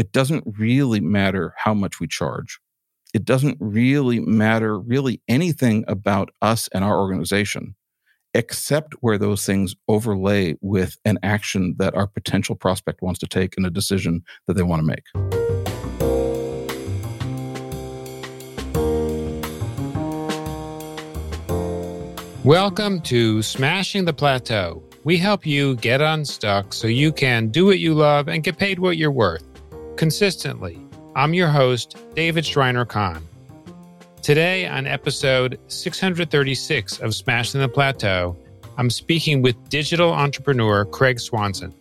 it 0.00 0.12
doesn't 0.12 0.42
really 0.58 0.98
matter 0.98 1.52
how 1.58 1.74
much 1.74 2.00
we 2.00 2.06
charge. 2.06 2.58
It 3.12 3.26
doesn't 3.26 3.58
really 3.60 4.18
matter 4.18 4.78
really 4.78 5.20
anything 5.28 5.84
about 5.86 6.30
us 6.40 6.70
and 6.72 6.82
our 6.82 6.98
organization, 6.98 7.74
except 8.32 8.94
where 9.02 9.18
those 9.18 9.44
things 9.44 9.76
overlay 9.88 10.56
with 10.62 10.96
an 11.04 11.18
action 11.22 11.74
that 11.76 11.94
our 11.94 12.06
potential 12.06 12.54
prospect 12.54 13.02
wants 13.02 13.20
to 13.20 13.26
take 13.26 13.58
and 13.58 13.66
a 13.66 13.70
decision 13.70 14.24
that 14.46 14.54
they 14.54 14.62
want 14.62 14.80
to 14.80 14.86
make. 14.86 15.04
Welcome 22.42 23.02
to 23.02 23.42
Smashing 23.42 24.06
the 24.06 24.14
Plateau. 24.14 24.82
We 25.04 25.18
help 25.18 25.44
you 25.44 25.76
get 25.76 26.00
unstuck 26.00 26.72
so 26.72 26.86
you 26.86 27.12
can 27.12 27.48
do 27.48 27.66
what 27.66 27.80
you 27.80 27.92
love 27.92 28.28
and 28.28 28.42
get 28.42 28.56
paid 28.56 28.78
what 28.78 28.96
you're 28.96 29.10
worth 29.10 29.49
consistently. 30.00 30.80
I'm 31.14 31.34
your 31.34 31.48
host, 31.48 31.94
David 32.14 32.46
Shriner-Cahn 32.46 33.22
Today, 34.22 34.66
on 34.66 34.86
episode 34.86 35.60
636 35.68 37.00
of 37.00 37.14
Smashing 37.14 37.60
the 37.60 37.68
Plateau, 37.68 38.34
I'm 38.78 38.88
speaking 38.88 39.42
with 39.42 39.68
digital 39.68 40.10
entrepreneur 40.10 40.86
Craig 40.86 41.20
Swanson. 41.20 41.74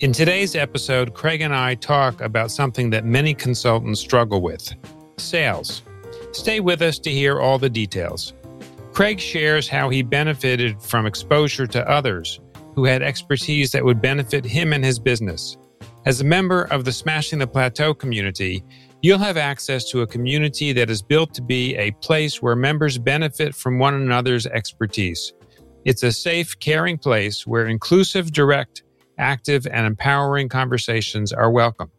In 0.00 0.12
today's 0.12 0.56
episode, 0.56 1.14
Craig 1.14 1.40
and 1.40 1.54
I 1.54 1.76
talk 1.76 2.20
about 2.20 2.50
something 2.50 2.90
that 2.90 3.04
many 3.04 3.32
consultants 3.32 4.00
struggle 4.00 4.42
with 4.42 4.74
sales. 5.16 5.82
Stay 6.32 6.58
with 6.58 6.82
us 6.82 6.98
to 6.98 7.12
hear 7.12 7.38
all 7.38 7.60
the 7.60 7.70
details. 7.70 8.32
Craig 8.92 9.20
shares 9.20 9.68
how 9.68 9.88
he 9.88 10.02
benefited 10.02 10.82
from 10.82 11.06
exposure 11.06 11.68
to 11.68 11.88
others 11.88 12.40
who 12.74 12.86
had 12.86 13.02
expertise 13.02 13.70
that 13.70 13.84
would 13.84 14.02
benefit 14.02 14.44
him 14.44 14.72
and 14.72 14.84
his 14.84 14.98
business. 14.98 15.56
As 16.06 16.20
a 16.20 16.24
member 16.24 16.62
of 16.70 16.84
the 16.84 16.92
Smashing 16.92 17.40
the 17.40 17.48
Plateau 17.48 17.92
community, 17.92 18.62
you'll 19.02 19.18
have 19.18 19.36
access 19.36 19.90
to 19.90 20.02
a 20.02 20.06
community 20.06 20.72
that 20.72 20.88
is 20.88 21.02
built 21.02 21.34
to 21.34 21.42
be 21.42 21.74
a 21.74 21.90
place 22.00 22.40
where 22.40 22.54
members 22.54 22.96
benefit 22.96 23.56
from 23.56 23.80
one 23.80 23.94
another's 23.94 24.46
expertise. 24.46 25.32
It's 25.84 26.04
a 26.04 26.12
safe, 26.12 26.56
caring 26.60 26.96
place 26.96 27.44
where 27.44 27.66
inclusive, 27.66 28.30
direct, 28.30 28.84
active, 29.18 29.66
and 29.66 29.84
empowering 29.84 30.48
conversations 30.48 31.32
are 31.32 31.50
welcome. 31.50 31.90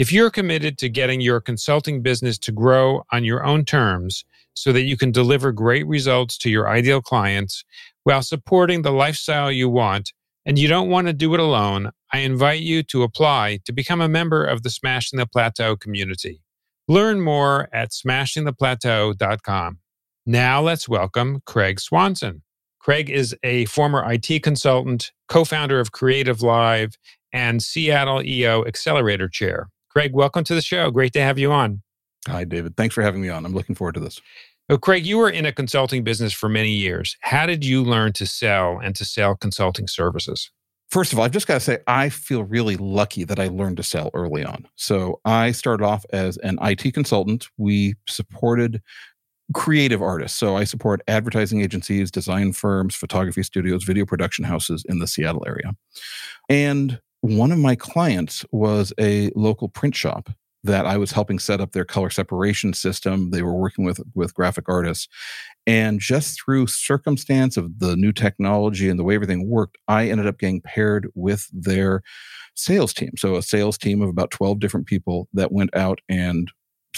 If 0.00 0.10
you're 0.10 0.30
committed 0.30 0.76
to 0.78 0.88
getting 0.88 1.20
your 1.20 1.40
consulting 1.40 2.02
business 2.02 2.38
to 2.38 2.50
grow 2.50 3.04
on 3.12 3.22
your 3.22 3.44
own 3.44 3.64
terms, 3.64 4.24
so 4.54 4.72
that 4.72 4.82
you 4.82 4.96
can 4.96 5.12
deliver 5.12 5.52
great 5.52 5.86
results 5.86 6.38
to 6.38 6.50
your 6.50 6.68
ideal 6.68 7.00
clients 7.00 7.64
while 8.02 8.22
supporting 8.22 8.82
the 8.82 8.92
lifestyle 8.92 9.50
you 9.50 9.68
want 9.68 10.12
and 10.46 10.58
you 10.58 10.68
don't 10.68 10.90
want 10.90 11.06
to 11.06 11.12
do 11.12 11.34
it 11.34 11.40
alone, 11.40 11.90
I 12.14 12.18
invite 12.18 12.60
you 12.60 12.84
to 12.84 13.02
apply 13.02 13.58
to 13.64 13.72
become 13.72 14.00
a 14.00 14.08
member 14.08 14.44
of 14.44 14.62
the 14.62 14.70
Smashing 14.70 15.18
the 15.18 15.26
Plateau 15.26 15.74
community. 15.74 16.44
Learn 16.86 17.20
more 17.20 17.68
at 17.72 17.90
smashingtheplateau.com. 17.90 19.78
Now 20.24 20.62
let's 20.62 20.88
welcome 20.88 21.42
Craig 21.44 21.80
Swanson. 21.80 22.42
Craig 22.78 23.10
is 23.10 23.34
a 23.42 23.64
former 23.64 24.08
IT 24.08 24.44
consultant, 24.44 25.10
co 25.26 25.44
founder 25.44 25.80
of 25.80 25.90
CreativeLive, 25.90 26.94
and 27.32 27.60
Seattle 27.60 28.22
EO 28.22 28.64
Accelerator 28.64 29.28
Chair. 29.28 29.70
Craig, 29.90 30.12
welcome 30.14 30.44
to 30.44 30.54
the 30.54 30.62
show. 30.62 30.92
Great 30.92 31.14
to 31.14 31.20
have 31.20 31.36
you 31.36 31.50
on. 31.50 31.82
Hi, 32.28 32.44
David. 32.44 32.76
Thanks 32.76 32.94
for 32.94 33.02
having 33.02 33.22
me 33.22 33.28
on. 33.28 33.44
I'm 33.44 33.54
looking 33.54 33.74
forward 33.74 33.94
to 33.94 34.00
this. 34.00 34.20
So, 34.70 34.78
Craig, 34.78 35.04
you 35.04 35.18
were 35.18 35.30
in 35.30 35.46
a 35.46 35.52
consulting 35.52 36.04
business 36.04 36.32
for 36.32 36.48
many 36.48 36.70
years. 36.70 37.16
How 37.22 37.46
did 37.46 37.64
you 37.64 37.82
learn 37.82 38.12
to 38.12 38.24
sell 38.24 38.78
and 38.78 38.94
to 38.94 39.04
sell 39.04 39.34
consulting 39.34 39.88
services? 39.88 40.52
First 40.94 41.12
of 41.12 41.18
all, 41.18 41.24
I've 41.24 41.32
just 41.32 41.48
got 41.48 41.54
to 41.54 41.60
say, 41.60 41.78
I 41.88 42.08
feel 42.08 42.44
really 42.44 42.76
lucky 42.76 43.24
that 43.24 43.40
I 43.40 43.48
learned 43.48 43.78
to 43.78 43.82
sell 43.82 44.12
early 44.14 44.44
on. 44.44 44.68
So, 44.76 45.20
I 45.24 45.50
started 45.50 45.84
off 45.84 46.06
as 46.12 46.36
an 46.36 46.56
IT 46.62 46.94
consultant. 46.94 47.48
We 47.56 47.96
supported 48.06 48.80
creative 49.52 50.00
artists. 50.00 50.38
So, 50.38 50.56
I 50.56 50.62
support 50.62 51.02
advertising 51.08 51.62
agencies, 51.62 52.12
design 52.12 52.52
firms, 52.52 52.94
photography 52.94 53.42
studios, 53.42 53.82
video 53.82 54.06
production 54.06 54.44
houses 54.44 54.84
in 54.88 55.00
the 55.00 55.08
Seattle 55.08 55.42
area. 55.48 55.72
And 56.48 57.00
one 57.22 57.50
of 57.50 57.58
my 57.58 57.74
clients 57.74 58.44
was 58.52 58.92
a 58.96 59.32
local 59.34 59.68
print 59.68 59.96
shop 59.96 60.30
that 60.64 60.86
I 60.86 60.96
was 60.96 61.12
helping 61.12 61.38
set 61.38 61.60
up 61.60 61.72
their 61.72 61.84
color 61.84 62.10
separation 62.10 62.72
system. 62.74 63.30
They 63.30 63.42
were 63.42 63.54
working 63.54 63.84
with 63.84 64.00
with 64.14 64.34
graphic 64.34 64.66
artists, 64.68 65.08
and 65.66 66.00
just 66.00 66.40
through 66.42 66.66
circumstance 66.68 67.56
of 67.56 67.78
the 67.78 67.96
new 67.96 68.12
technology 68.12 68.88
and 68.88 68.98
the 68.98 69.04
way 69.04 69.14
everything 69.14 69.48
worked, 69.48 69.78
I 69.88 70.08
ended 70.08 70.26
up 70.26 70.38
getting 70.38 70.62
paired 70.62 71.08
with 71.14 71.48
their 71.52 72.02
sales 72.54 72.92
team. 72.94 73.12
So 73.16 73.36
a 73.36 73.42
sales 73.42 73.78
team 73.78 74.02
of 74.02 74.08
about 74.08 74.30
twelve 74.30 74.60
different 74.60 74.86
people 74.86 75.28
that 75.34 75.52
went 75.52 75.74
out 75.76 76.00
and 76.08 76.50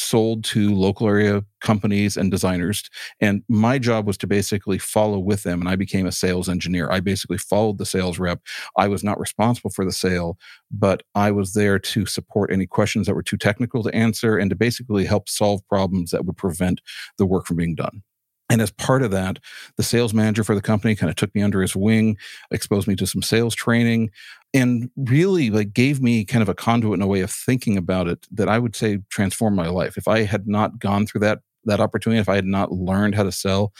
sold 0.06 0.44
to 0.44 0.74
local 0.74 1.08
area 1.08 1.44
companies 1.60 2.16
and 2.16 2.30
designers. 2.30 2.82
And 3.20 3.42
my 3.48 3.78
job 3.78 4.06
was 4.06 4.16
to 4.18 4.26
basically 4.26 4.78
follow 4.78 5.18
with 5.18 5.42
them. 5.42 5.60
And 5.60 5.68
I 5.68 5.76
became 5.76 6.06
a 6.06 6.12
sales 6.12 6.48
engineer. 6.48 6.90
I 6.90 7.00
basically 7.00 7.38
followed 7.38 7.78
the 7.78 7.86
sales 7.86 8.18
rep. 8.18 8.40
I 8.76 8.88
was 8.88 9.02
not 9.02 9.18
responsible 9.18 9.70
for 9.70 9.84
the 9.84 9.92
sale, 9.92 10.38
but 10.70 11.02
I 11.14 11.30
was 11.30 11.54
there 11.54 11.78
to 11.78 12.06
support 12.06 12.52
any 12.52 12.66
questions 12.66 13.06
that 13.06 13.14
were 13.14 13.22
too 13.22 13.36
technical 13.36 13.82
to 13.82 13.94
answer 13.94 14.36
and 14.38 14.50
to 14.50 14.56
basically 14.56 15.04
help 15.04 15.28
solve 15.28 15.66
problems 15.68 16.10
that 16.10 16.24
would 16.24 16.36
prevent 16.36 16.80
the 17.18 17.26
work 17.26 17.46
from 17.46 17.56
being 17.56 17.74
done. 17.74 18.02
And 18.48 18.62
as 18.62 18.70
part 18.70 19.02
of 19.02 19.10
that, 19.10 19.38
the 19.76 19.82
sales 19.82 20.14
manager 20.14 20.44
for 20.44 20.54
the 20.54 20.62
company 20.62 20.94
kind 20.94 21.10
of 21.10 21.16
took 21.16 21.34
me 21.34 21.42
under 21.42 21.60
his 21.60 21.74
wing, 21.74 22.16
exposed 22.50 22.86
me 22.86 22.94
to 22.96 23.06
some 23.06 23.22
sales 23.22 23.54
training, 23.54 24.10
and 24.54 24.90
really 24.96 25.50
like 25.50 25.72
gave 25.72 26.00
me 26.00 26.24
kind 26.24 26.42
of 26.42 26.48
a 26.48 26.54
conduit 26.54 26.94
and 26.94 27.02
a 27.02 27.08
way 27.08 27.20
of 27.20 27.30
thinking 27.30 27.76
about 27.76 28.06
it 28.06 28.26
that 28.30 28.48
I 28.48 28.58
would 28.58 28.76
say 28.76 28.98
transformed 29.10 29.56
my 29.56 29.68
life. 29.68 29.96
If 29.96 30.06
I 30.06 30.22
had 30.22 30.46
not 30.46 30.78
gone 30.78 31.06
through 31.06 31.20
that 31.22 31.40
that 31.64 31.80
opportunity, 31.80 32.20
if 32.20 32.28
I 32.28 32.36
had 32.36 32.44
not 32.44 32.70
learned 32.70 33.16
how 33.16 33.24
to 33.24 33.32
sell, 33.32 33.72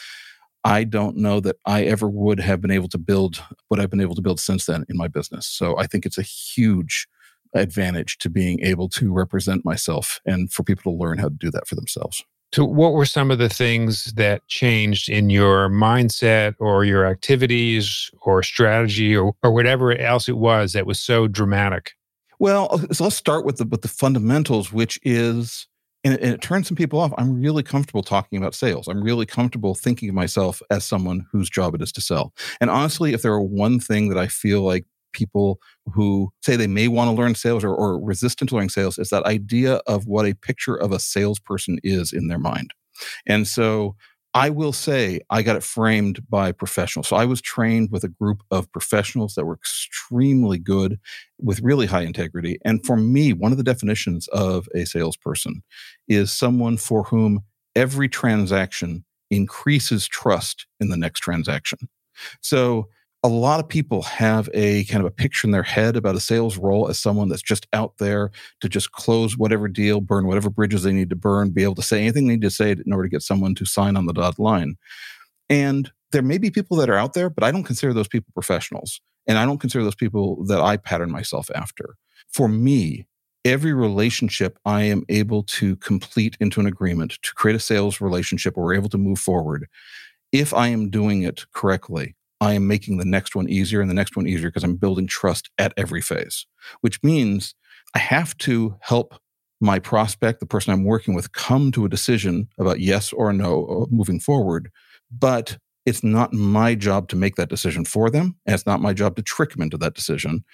I 0.64 0.82
don't 0.82 1.16
know 1.16 1.38
that 1.40 1.56
I 1.64 1.84
ever 1.84 2.08
would 2.08 2.40
have 2.40 2.60
been 2.60 2.72
able 2.72 2.88
to 2.88 2.98
build 2.98 3.40
what 3.68 3.78
I've 3.78 3.90
been 3.90 4.00
able 4.00 4.16
to 4.16 4.22
build 4.22 4.40
since 4.40 4.66
then 4.66 4.84
in 4.88 4.96
my 4.96 5.06
business. 5.06 5.46
So 5.46 5.78
I 5.78 5.86
think 5.86 6.04
it's 6.04 6.18
a 6.18 6.22
huge 6.22 7.06
advantage 7.54 8.18
to 8.18 8.28
being 8.28 8.58
able 8.60 8.88
to 8.88 9.12
represent 9.12 9.64
myself 9.64 10.20
and 10.26 10.52
for 10.52 10.64
people 10.64 10.92
to 10.92 10.98
learn 10.98 11.18
how 11.18 11.28
to 11.28 11.34
do 11.34 11.52
that 11.52 11.68
for 11.68 11.76
themselves. 11.76 12.24
So, 12.52 12.64
what 12.64 12.92
were 12.92 13.06
some 13.06 13.30
of 13.30 13.38
the 13.38 13.48
things 13.48 14.12
that 14.14 14.46
changed 14.46 15.08
in 15.08 15.30
your 15.30 15.68
mindset 15.68 16.54
or 16.58 16.84
your 16.84 17.04
activities 17.04 18.10
or 18.22 18.42
strategy 18.42 19.16
or, 19.16 19.34
or 19.42 19.52
whatever 19.52 19.96
else 19.96 20.28
it 20.28 20.36
was 20.36 20.72
that 20.72 20.86
was 20.86 21.00
so 21.00 21.26
dramatic? 21.26 21.92
Well, 22.38 22.68
uh, 22.70 22.92
so 22.92 23.04
let's 23.04 23.16
start 23.16 23.44
with 23.44 23.56
the 23.56 23.66
with 23.66 23.82
the 23.82 23.88
fundamentals, 23.88 24.72
which 24.72 24.98
is, 25.02 25.66
and 26.04 26.14
it, 26.14 26.22
and 26.22 26.34
it 26.34 26.40
turns 26.40 26.68
some 26.68 26.76
people 26.76 27.00
off. 27.00 27.12
I'm 27.18 27.40
really 27.40 27.62
comfortable 27.62 28.02
talking 28.02 28.38
about 28.38 28.54
sales. 28.54 28.86
I'm 28.86 29.02
really 29.02 29.26
comfortable 29.26 29.74
thinking 29.74 30.08
of 30.08 30.14
myself 30.14 30.62
as 30.70 30.84
someone 30.84 31.26
whose 31.32 31.50
job 31.50 31.74
it 31.74 31.82
is 31.82 31.92
to 31.92 32.00
sell. 32.00 32.32
And 32.60 32.70
honestly, 32.70 33.12
if 33.12 33.22
there 33.22 33.32
were 33.32 33.42
one 33.42 33.80
thing 33.80 34.08
that 34.10 34.18
I 34.18 34.28
feel 34.28 34.62
like 34.62 34.84
people 35.16 35.58
who 35.92 36.30
say 36.42 36.54
they 36.54 36.66
may 36.66 36.88
want 36.88 37.08
to 37.08 37.16
learn 37.16 37.34
sales 37.34 37.64
or, 37.64 37.74
or 37.74 37.98
resistant 37.98 38.50
to 38.50 38.54
learning 38.54 38.68
sales 38.68 38.98
is 38.98 39.08
that 39.08 39.24
idea 39.24 39.76
of 39.86 40.06
what 40.06 40.26
a 40.26 40.34
picture 40.34 40.74
of 40.74 40.92
a 40.92 40.98
salesperson 40.98 41.78
is 41.82 42.12
in 42.12 42.28
their 42.28 42.38
mind. 42.38 42.72
And 43.26 43.48
so 43.48 43.96
I 44.34 44.50
will 44.50 44.74
say 44.74 45.20
I 45.30 45.40
got 45.40 45.56
it 45.56 45.62
framed 45.62 46.28
by 46.28 46.52
professionals. 46.52 47.08
So 47.08 47.16
I 47.16 47.24
was 47.24 47.40
trained 47.40 47.90
with 47.90 48.04
a 48.04 48.08
group 48.08 48.42
of 48.50 48.70
professionals 48.70 49.34
that 49.34 49.46
were 49.46 49.54
extremely 49.54 50.58
good 50.58 51.00
with 51.40 51.62
really 51.62 51.86
high 51.86 52.02
integrity. 52.02 52.58
And 52.62 52.84
for 52.84 52.98
me, 52.98 53.32
one 53.32 53.50
of 53.50 53.56
the 53.56 53.64
definitions 53.64 54.28
of 54.28 54.68
a 54.74 54.84
salesperson 54.84 55.62
is 56.06 56.30
someone 56.32 56.76
for 56.76 57.04
whom 57.04 57.40
every 57.74 58.10
transaction 58.10 59.06
increases 59.30 60.06
trust 60.06 60.66
in 60.80 60.90
the 60.90 60.98
next 60.98 61.20
transaction. 61.20 61.78
So 62.42 62.88
a 63.26 63.28
lot 63.28 63.58
of 63.58 63.68
people 63.68 64.02
have 64.02 64.48
a 64.54 64.84
kind 64.84 65.00
of 65.00 65.06
a 65.06 65.10
picture 65.10 65.48
in 65.48 65.50
their 65.50 65.64
head 65.64 65.96
about 65.96 66.14
a 66.14 66.20
sales 66.20 66.56
role 66.56 66.86
as 66.88 66.96
someone 66.96 67.28
that's 67.28 67.42
just 67.42 67.66
out 67.72 67.98
there 67.98 68.30
to 68.60 68.68
just 68.68 68.92
close 68.92 69.36
whatever 69.36 69.66
deal, 69.66 70.00
burn 70.00 70.28
whatever 70.28 70.48
bridges 70.48 70.84
they 70.84 70.92
need 70.92 71.10
to 71.10 71.16
burn, 71.16 71.50
be 71.50 71.64
able 71.64 71.74
to 71.74 71.82
say 71.82 72.02
anything 72.02 72.28
they 72.28 72.34
need 72.34 72.42
to 72.42 72.50
say 72.50 72.70
in 72.70 72.92
order 72.92 73.02
to 73.02 73.10
get 73.10 73.22
someone 73.22 73.52
to 73.56 73.64
sign 73.64 73.96
on 73.96 74.06
the 74.06 74.12
dotted 74.12 74.38
line. 74.38 74.76
And 75.50 75.90
there 76.12 76.22
may 76.22 76.38
be 76.38 76.52
people 76.52 76.76
that 76.76 76.88
are 76.88 76.96
out 76.96 77.14
there, 77.14 77.28
but 77.28 77.42
I 77.42 77.50
don't 77.50 77.64
consider 77.64 77.92
those 77.92 78.06
people 78.06 78.30
professionals. 78.32 79.00
And 79.26 79.38
I 79.38 79.44
don't 79.44 79.58
consider 79.58 79.82
those 79.82 79.96
people 79.96 80.44
that 80.44 80.60
I 80.60 80.76
pattern 80.76 81.10
myself 81.10 81.50
after. 81.52 81.96
For 82.28 82.46
me, 82.46 83.08
every 83.44 83.72
relationship 83.72 84.56
I 84.64 84.82
am 84.82 85.02
able 85.08 85.42
to 85.42 85.74
complete 85.76 86.36
into 86.38 86.60
an 86.60 86.66
agreement 86.66 87.18
to 87.22 87.34
create 87.34 87.56
a 87.56 87.60
sales 87.60 88.00
relationship 88.00 88.56
where 88.56 88.66
we're 88.66 88.74
able 88.74 88.88
to 88.90 88.98
move 88.98 89.18
forward, 89.18 89.66
if 90.30 90.54
I 90.54 90.68
am 90.68 90.90
doing 90.90 91.22
it 91.22 91.44
correctly, 91.52 92.15
I 92.40 92.52
am 92.54 92.66
making 92.66 92.98
the 92.98 93.04
next 93.04 93.34
one 93.34 93.48
easier 93.48 93.80
and 93.80 93.90
the 93.90 93.94
next 93.94 94.16
one 94.16 94.26
easier 94.26 94.48
because 94.48 94.64
I'm 94.64 94.76
building 94.76 95.06
trust 95.06 95.50
at 95.58 95.72
every 95.76 96.02
phase, 96.02 96.46
which 96.80 97.02
means 97.02 97.54
I 97.94 97.98
have 97.98 98.36
to 98.38 98.76
help 98.80 99.14
my 99.60 99.78
prospect, 99.78 100.40
the 100.40 100.46
person 100.46 100.72
I'm 100.72 100.84
working 100.84 101.14
with, 101.14 101.32
come 101.32 101.72
to 101.72 101.86
a 101.86 101.88
decision 101.88 102.48
about 102.58 102.80
yes 102.80 103.12
or 103.12 103.32
no 103.32 103.64
uh, 103.66 103.86
moving 103.90 104.20
forward. 104.20 104.70
But 105.10 105.56
it's 105.86 106.02
not 106.02 106.32
my 106.32 106.74
job 106.74 107.08
to 107.08 107.16
make 107.16 107.36
that 107.36 107.48
decision 107.48 107.84
for 107.84 108.10
them. 108.10 108.36
And 108.44 108.54
it's 108.54 108.66
not 108.66 108.80
my 108.80 108.92
job 108.92 109.16
to 109.16 109.22
trick 109.22 109.50
them 109.50 109.62
into 109.62 109.78
that 109.78 109.94
decision. 109.94 110.44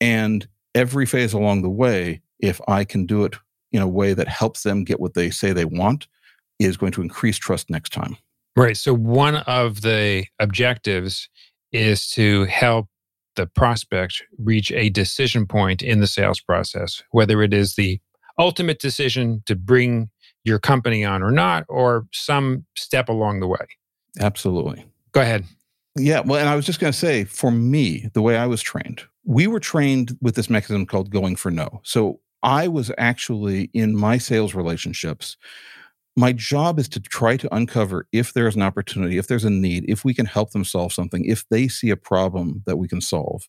And 0.00 0.48
every 0.74 1.06
phase 1.06 1.32
along 1.32 1.62
the 1.62 1.70
way, 1.70 2.22
if 2.40 2.60
I 2.66 2.84
can 2.84 3.06
do 3.06 3.24
it 3.24 3.36
in 3.70 3.82
a 3.82 3.88
way 3.88 4.14
that 4.14 4.28
helps 4.28 4.62
them 4.62 4.84
get 4.84 4.98
what 4.98 5.14
they 5.14 5.30
say 5.30 5.52
they 5.52 5.66
want, 5.66 6.08
is 6.58 6.76
going 6.76 6.92
to 6.92 7.02
increase 7.02 7.36
trust 7.36 7.70
next 7.70 7.92
time. 7.92 8.16
Right. 8.58 8.76
So, 8.76 8.92
one 8.92 9.36
of 9.36 9.82
the 9.82 10.26
objectives 10.38 11.28
is 11.72 12.10
to 12.10 12.44
help 12.44 12.88
the 13.36 13.46
prospect 13.46 14.22
reach 14.38 14.72
a 14.72 14.90
decision 14.90 15.46
point 15.46 15.80
in 15.80 16.00
the 16.00 16.08
sales 16.08 16.40
process, 16.40 17.02
whether 17.12 17.40
it 17.42 17.54
is 17.54 17.76
the 17.76 18.00
ultimate 18.36 18.80
decision 18.80 19.42
to 19.46 19.54
bring 19.54 20.10
your 20.42 20.58
company 20.58 21.04
on 21.04 21.22
or 21.22 21.30
not, 21.30 21.64
or 21.68 22.06
some 22.12 22.64
step 22.76 23.08
along 23.08 23.40
the 23.40 23.46
way. 23.46 23.64
Absolutely. 24.18 24.84
Go 25.12 25.20
ahead. 25.20 25.44
Yeah. 25.96 26.20
Well, 26.20 26.40
and 26.40 26.48
I 26.48 26.56
was 26.56 26.66
just 26.66 26.80
going 26.80 26.92
to 26.92 26.98
say 26.98 27.24
for 27.24 27.52
me, 27.52 28.08
the 28.12 28.22
way 28.22 28.36
I 28.36 28.46
was 28.46 28.60
trained, 28.60 29.02
we 29.24 29.46
were 29.46 29.60
trained 29.60 30.16
with 30.20 30.34
this 30.34 30.50
mechanism 30.50 30.84
called 30.86 31.10
going 31.10 31.36
for 31.36 31.50
no. 31.50 31.80
So 31.84 32.20
I 32.42 32.66
was 32.66 32.90
actually 32.98 33.70
in 33.72 33.96
my 33.96 34.18
sales 34.18 34.54
relationships. 34.54 35.36
My 36.18 36.32
job 36.32 36.80
is 36.80 36.88
to 36.88 37.00
try 37.00 37.36
to 37.36 37.54
uncover 37.54 38.08
if 38.10 38.32
there's 38.32 38.56
an 38.56 38.62
opportunity, 38.62 39.18
if 39.18 39.28
there's 39.28 39.44
a 39.44 39.50
need, 39.50 39.84
if 39.86 40.04
we 40.04 40.14
can 40.14 40.26
help 40.26 40.50
them 40.50 40.64
solve 40.64 40.92
something, 40.92 41.24
if 41.24 41.48
they 41.48 41.68
see 41.68 41.90
a 41.90 41.96
problem 41.96 42.64
that 42.66 42.76
we 42.76 42.88
can 42.88 43.00
solve. 43.00 43.48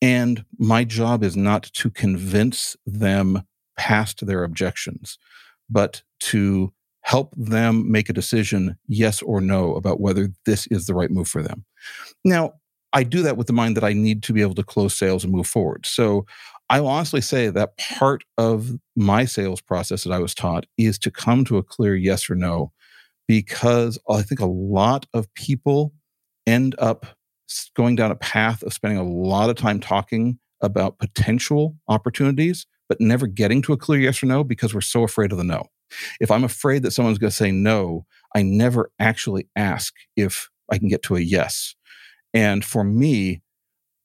And 0.00 0.42
my 0.58 0.84
job 0.84 1.22
is 1.22 1.36
not 1.36 1.64
to 1.64 1.90
convince 1.90 2.78
them 2.86 3.42
past 3.76 4.24
their 4.26 4.42
objections, 4.42 5.18
but 5.68 6.02
to 6.20 6.72
help 7.02 7.34
them 7.36 7.92
make 7.92 8.08
a 8.08 8.14
decision, 8.14 8.78
yes 8.86 9.20
or 9.20 9.42
no, 9.42 9.74
about 9.74 10.00
whether 10.00 10.30
this 10.46 10.66
is 10.68 10.86
the 10.86 10.94
right 10.94 11.10
move 11.10 11.28
for 11.28 11.42
them. 11.42 11.66
Now, 12.24 12.54
I 12.94 13.02
do 13.02 13.20
that 13.20 13.36
with 13.36 13.48
the 13.48 13.52
mind 13.52 13.76
that 13.76 13.84
I 13.84 13.92
need 13.92 14.22
to 14.22 14.32
be 14.32 14.40
able 14.40 14.54
to 14.54 14.64
close 14.64 14.94
sales 14.94 15.24
and 15.24 15.32
move 15.32 15.46
forward. 15.46 15.84
So 15.84 16.24
I 16.70 16.80
will 16.80 16.88
honestly 16.88 17.20
say 17.20 17.48
that 17.48 17.78
part 17.78 18.24
of 18.36 18.78
my 18.94 19.24
sales 19.24 19.60
process 19.60 20.04
that 20.04 20.12
I 20.12 20.18
was 20.18 20.34
taught 20.34 20.66
is 20.76 20.98
to 21.00 21.10
come 21.10 21.44
to 21.46 21.56
a 21.56 21.62
clear 21.62 21.96
yes 21.96 22.28
or 22.28 22.34
no, 22.34 22.72
because 23.26 23.98
I 24.08 24.22
think 24.22 24.40
a 24.40 24.46
lot 24.46 25.06
of 25.14 25.32
people 25.34 25.92
end 26.46 26.74
up 26.78 27.06
going 27.74 27.96
down 27.96 28.10
a 28.10 28.16
path 28.16 28.62
of 28.62 28.74
spending 28.74 28.98
a 28.98 29.02
lot 29.02 29.48
of 29.48 29.56
time 29.56 29.80
talking 29.80 30.38
about 30.60 30.98
potential 30.98 31.76
opportunities, 31.88 32.66
but 32.88 33.00
never 33.00 33.26
getting 33.26 33.62
to 33.62 33.72
a 33.72 33.76
clear 33.76 34.00
yes 34.00 34.22
or 34.22 34.26
no 34.26 34.44
because 34.44 34.74
we're 34.74 34.80
so 34.80 35.04
afraid 35.04 35.32
of 35.32 35.38
the 35.38 35.44
no. 35.44 35.64
If 36.20 36.30
I'm 36.30 36.44
afraid 36.44 36.82
that 36.82 36.90
someone's 36.90 37.18
going 37.18 37.30
to 37.30 37.36
say 37.36 37.50
no, 37.50 38.04
I 38.34 38.42
never 38.42 38.90
actually 38.98 39.48
ask 39.56 39.94
if 40.16 40.50
I 40.70 40.76
can 40.78 40.88
get 40.88 41.02
to 41.04 41.16
a 41.16 41.20
yes. 41.20 41.74
And 42.34 42.62
for 42.62 42.84
me, 42.84 43.40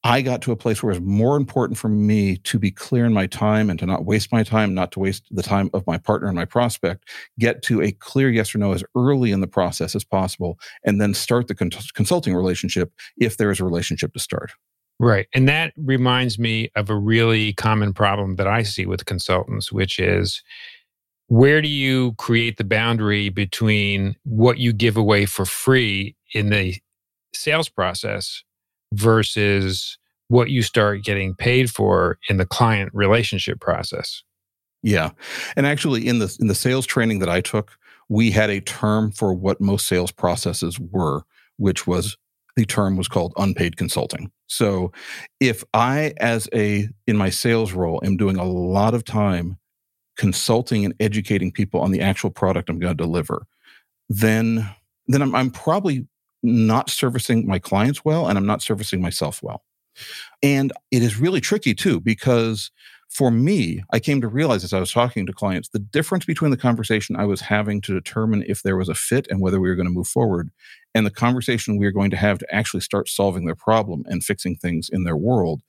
I 0.06 0.22
got 0.22 0.42
to 0.42 0.52
a 0.52 0.58
place 0.58 0.84
where 0.84 0.92
it 0.92 1.00
was 1.00 1.08
more 1.08 1.38
important 1.38 1.78
for 1.78 1.88
me 1.88 2.38
to 2.38 2.60
be 2.60 2.72
clear 2.72 3.06
in 3.06 3.14
my 3.14 3.26
time 3.26 3.70
and 3.70 3.80
to 3.80 3.86
not 3.86 4.04
waste 4.04 4.34
my 4.34 4.44
time, 4.44 4.74
not 4.74 4.92
to 4.94 5.00
waste 5.00 5.26
the 5.32 5.44
time 5.44 5.70
of 5.74 5.88
my 5.88 5.98
partner 5.98 6.28
and 6.28 6.36
my 6.36 6.44
prospect, 6.44 7.10
get 7.40 7.62
to 7.64 7.82
a 7.82 7.94
clear 7.94 8.30
yes 8.30 8.54
or 8.54 8.58
no 8.58 8.74
as 8.74 8.84
early 8.96 9.32
in 9.32 9.40
the 9.40 9.48
process 9.48 9.96
as 9.96 10.04
possible, 10.04 10.60
and 10.84 11.00
then 11.00 11.14
start 11.14 11.48
the 11.48 11.56
consulting 11.56 12.36
relationship 12.36 12.92
if 13.18 13.38
there 13.38 13.50
is 13.50 13.62
a 13.62 13.64
relationship 13.64 14.12
to 14.14 14.20
start. 14.20 14.52
Right. 15.00 15.28
And 15.34 15.48
that 15.48 15.74
reminds 15.78 16.38
me 16.38 16.70
of 16.76 16.90
a 16.90 16.96
really 16.96 17.54
common 17.54 17.94
problem 17.94 18.36
that 18.36 18.48
I 18.48 18.64
see 18.64 18.86
with 18.86 19.06
consultants, 19.06 19.72
which 19.72 20.00
is 20.00 20.44
where 21.28 21.62
do 21.62 21.70
you 21.70 22.14
create 22.18 22.58
the 22.58 22.66
boundary 22.66 23.30
between 23.30 24.18
what 24.24 24.58
you 24.58 24.74
give 24.74 24.98
away 24.98 25.26
for 25.26 25.46
free 25.46 26.16
in 26.34 26.50
the 26.50 26.76
sales 27.34 27.70
process 27.70 28.44
versus 28.94 29.98
what 30.28 30.50
you 30.50 30.62
start 30.62 31.04
getting 31.04 31.36
paid 31.36 31.69
for 31.69 32.18
in 32.30 32.38
the 32.38 32.45
client 32.45 32.90
relationship 32.94 33.60
process? 33.60 34.24
Yeah. 34.81 35.12
And 35.56 35.66
actually 35.66 36.07
in 36.07 36.19
the 36.19 36.36
in 36.40 36.48
the 36.48 36.56
sales 36.56 36.86
training 36.86 37.19
that 37.19 37.30
I 37.30 37.42
took, 37.42 37.78
we 38.10 38.31
had 38.31 38.50
a 38.50 38.62
term 38.62 39.12
for 39.12 39.34
what 39.34 39.62
most 39.62 39.88
sales 39.88 40.12
processes 40.12 40.80
were, 40.80 41.24
which 41.57 41.88
was 41.88 42.18
the 42.56 42.66
term 42.66 42.98
was 42.98 43.07
called 43.07 43.34
unpaid 43.38 43.78
consulting. 43.78 44.31
So 44.48 44.92
if 45.40 45.63
I 45.74 46.13
as 46.18 46.48
a 46.54 46.90
in 47.07 47.18
my 47.18 47.30
sales 47.30 47.74
role 47.74 48.01
am 48.04 48.18
doing 48.18 48.38
a 48.38 48.44
lot 48.44 48.94
of 48.94 49.04
time 49.06 49.57
consulting 50.18 50.86
and 50.86 50.94
educating 51.00 51.51
people 51.51 51.80
on 51.80 51.92
the 51.92 52.01
actual 52.01 52.30
product 52.30 52.69
I'm 52.69 52.80
going 52.80 52.95
to 52.95 53.04
deliver, 53.04 53.48
then 54.10 54.69
then 55.07 55.22
I'm, 55.22 55.34
I'm 55.34 55.50
probably 55.50 56.07
not 56.44 56.90
servicing 56.90 57.48
my 57.48 57.60
clients 57.60 58.04
well 58.04 58.28
and 58.28 58.38
I'm 58.38 58.45
not 58.45 58.62
servicing 58.62 59.01
myself 59.01 59.42
well. 59.42 59.63
And 60.42 60.72
it 60.92 61.01
is 61.01 61.19
really 61.19 61.42
tricky 61.42 61.74
too, 61.74 62.00
because 62.00 62.72
for 63.10 63.30
me, 63.30 63.84
I 63.92 64.00
came 64.00 64.22
to 64.22 64.28
realize 64.28 64.63
as 64.63 64.74
I 64.74 64.80
was 64.80 64.92
talking 64.92 65.25
to 65.28 65.34
clients, 65.34 65.69
the 65.69 65.78
difference 65.78 66.25
between 66.25 66.50
the 66.50 66.57
conversation 66.57 67.16
I 67.16 67.25
was 67.25 67.42
having 67.42 67.80
to 67.81 67.94
determine 67.94 68.44
if 68.48 68.63
there 68.63 68.75
was 68.75 68.90
a 68.90 68.95
fit 68.95 69.28
and 69.30 69.40
whether 69.40 69.60
we 69.60 69.69
were 69.69 69.75
going 69.75 69.88
to 69.88 69.94
move 69.94 70.07
forward 70.07 70.50
and 70.95 71.06
the 71.06 71.12
conversation 71.12 71.78
we 71.78 71.86
were 71.86 71.92
going 71.92 72.10
to 72.12 72.18
have 72.18 72.40
to 72.40 72.54
actually 72.56 72.81
start 72.81 73.07
solving 73.07 73.45
their 73.45 73.56
problem 73.56 74.04
and 74.07 74.24
fixing 74.24 74.56
things 74.56 74.90
in 74.92 75.04
their 75.04 75.18
world 75.18 75.62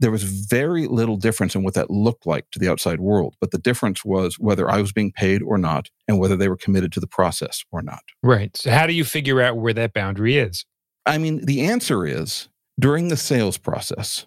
there 0.00 0.10
was 0.10 0.24
very 0.24 0.86
little 0.86 1.16
difference 1.16 1.54
in 1.54 1.62
what 1.62 1.74
that 1.74 1.90
looked 1.90 2.26
like 2.26 2.50
to 2.50 2.58
the 2.58 2.68
outside 2.68 3.00
world. 3.00 3.36
But 3.40 3.52
the 3.52 3.58
difference 3.58 4.04
was 4.04 4.38
whether 4.38 4.68
I 4.68 4.80
was 4.80 4.92
being 4.92 5.12
paid 5.12 5.42
or 5.42 5.58
not, 5.58 5.90
and 6.08 6.18
whether 6.18 6.36
they 6.36 6.48
were 6.48 6.56
committed 6.56 6.92
to 6.92 7.00
the 7.00 7.06
process 7.06 7.64
or 7.70 7.82
not. 7.82 8.02
Right. 8.22 8.56
So, 8.56 8.70
how 8.70 8.86
do 8.86 8.92
you 8.92 9.04
figure 9.04 9.40
out 9.40 9.56
where 9.56 9.72
that 9.74 9.92
boundary 9.92 10.38
is? 10.38 10.64
I 11.06 11.18
mean, 11.18 11.44
the 11.44 11.62
answer 11.62 12.06
is 12.06 12.48
during 12.78 13.08
the 13.08 13.16
sales 13.16 13.58
process, 13.58 14.26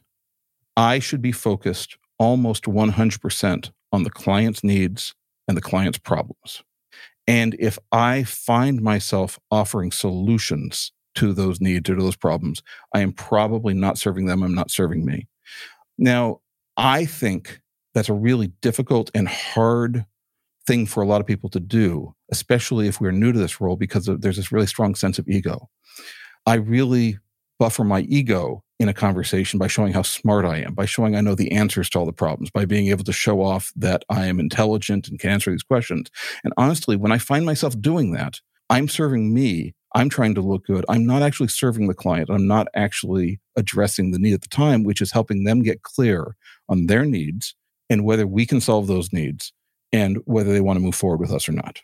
I 0.78 1.00
should 1.00 1.22
be 1.22 1.32
focused 1.32 1.98
almost 2.20 2.64
100% 2.64 3.72
on 3.92 4.04
the 4.04 4.10
client's 4.10 4.64
needs 4.64 5.16
and 5.48 5.56
the 5.56 5.62
client's 5.62 5.98
problems. 5.98 6.64
And 7.28 7.56
if 7.60 7.80
I 7.92 8.24
find 8.24 8.82
myself 8.82 9.40
offering 9.50 9.92
solutions 9.92 10.92
to 11.16 11.34
those 11.34 11.60
needs 11.60 11.90
or 11.90 11.96
to 11.96 12.02
those 12.02 12.16
problems, 12.16 12.62
I 12.94 13.00
am 13.00 13.14
probably 13.14 13.74
not 13.74 13.98
serving 13.98 14.26
them. 14.26 14.44
I'm 14.44 14.54
not 14.54 14.70
serving 14.70 15.06
me. 15.06 15.28
Now, 15.98 16.42
I 16.78 17.06
think 17.06 17.62
that's 17.94 18.10
a 18.10 18.14
really 18.14 18.48
difficult 18.62 19.10
and 19.14 19.28
hard 19.28 20.06
thing 20.68 20.86
for 20.86 21.02
a 21.02 21.06
lot 21.06 21.22
of 21.22 21.28
people 21.28 21.50
to 21.50 21.60
do, 21.60 22.14
especially 22.32 22.88
if 22.88 23.00
we're 23.00 23.12
new 23.12 23.32
to 23.32 23.40
this 23.40 23.62
role, 23.62 23.76
because 23.76 24.06
there's 24.06 24.38
this 24.38 24.52
really 24.52 24.68
strong 24.68 24.96
sense 24.96 25.20
of 25.20 25.28
ego. 25.30 25.70
I 26.46 26.56
really 26.56 27.20
buffer 27.60 27.84
my 27.84 28.02
ego 28.02 28.64
in 28.80 28.90
a 28.90 28.94
conversation 28.94 29.58
by 29.58 29.68
showing 29.68 29.94
how 29.94 30.02
smart 30.02 30.44
I 30.44 30.58
am, 30.58 30.74
by 30.74 30.86
showing 30.86 31.16
I 31.16 31.22
know 31.22 31.36
the 31.36 31.52
answers 31.54 31.90
to 31.92 32.00
all 32.00 32.06
the 32.06 32.12
problems, 32.12 32.52
by 32.52 32.66
being 32.66 32.88
able 32.88 33.06
to 33.06 33.14
show 33.14 33.42
off 33.42 33.72
that 33.78 34.04
I 34.10 34.26
am 34.26 34.40
intelligent 34.40 35.08
and 35.08 35.18
can 35.18 35.30
answer 35.30 35.52
these 35.52 35.64
questions. 35.64 36.10
And 36.44 36.54
honestly, 36.58 36.98
when 36.98 37.14
I 37.14 37.18
find 37.18 37.46
myself 37.46 37.80
doing 37.80 38.12
that, 38.12 38.42
I'm 38.70 38.90
serving 38.90 39.34
me 39.34 39.76
I'm 39.96 40.10
trying 40.10 40.36
to 40.36 40.42
look 40.42 40.66
good. 40.66 40.86
I'm 40.90 41.06
not 41.06 41.22
actually 41.22 41.48
serving 41.48 41.88
the 41.88 41.94
client. 41.94 42.30
I'm 42.30 42.48
not 42.48 42.68
actually 42.76 43.40
addressing 43.56 44.12
the 44.12 44.20
need 44.20 44.34
at 44.34 44.42
the 44.42 44.50
time, 44.50 44.84
which 44.84 45.02
is 45.02 45.14
helping 45.14 45.46
them 45.46 45.64
get 45.64 45.84
clear 45.84 46.36
on 46.68 46.88
their 46.88 47.06
needs 47.06 47.56
and 47.90 48.04
whether 48.04 48.28
we 48.28 48.46
can 48.46 48.60
solve 48.60 48.88
those 48.88 49.14
needs 49.14 49.54
and 49.94 50.18
whether 50.26 50.52
they 50.52 50.60
want 50.60 50.76
to 50.78 50.84
move 50.84 50.96
forward 50.96 51.22
with 51.22 51.32
us 51.32 51.48
or 51.48 51.54
not. 51.54 51.80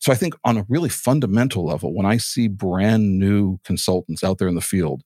So 0.00 0.12
I 0.12 0.16
think 0.16 0.34
on 0.44 0.58
a 0.58 0.66
really 0.68 0.90
fundamental 0.90 1.64
level, 1.64 1.94
when 1.94 2.06
I 2.06 2.18
see 2.18 2.46
brand 2.46 3.18
new 3.18 3.58
consultants 3.64 4.22
out 4.22 4.38
there 4.38 4.48
in 4.48 4.54
the 4.54 4.60
field, 4.60 5.02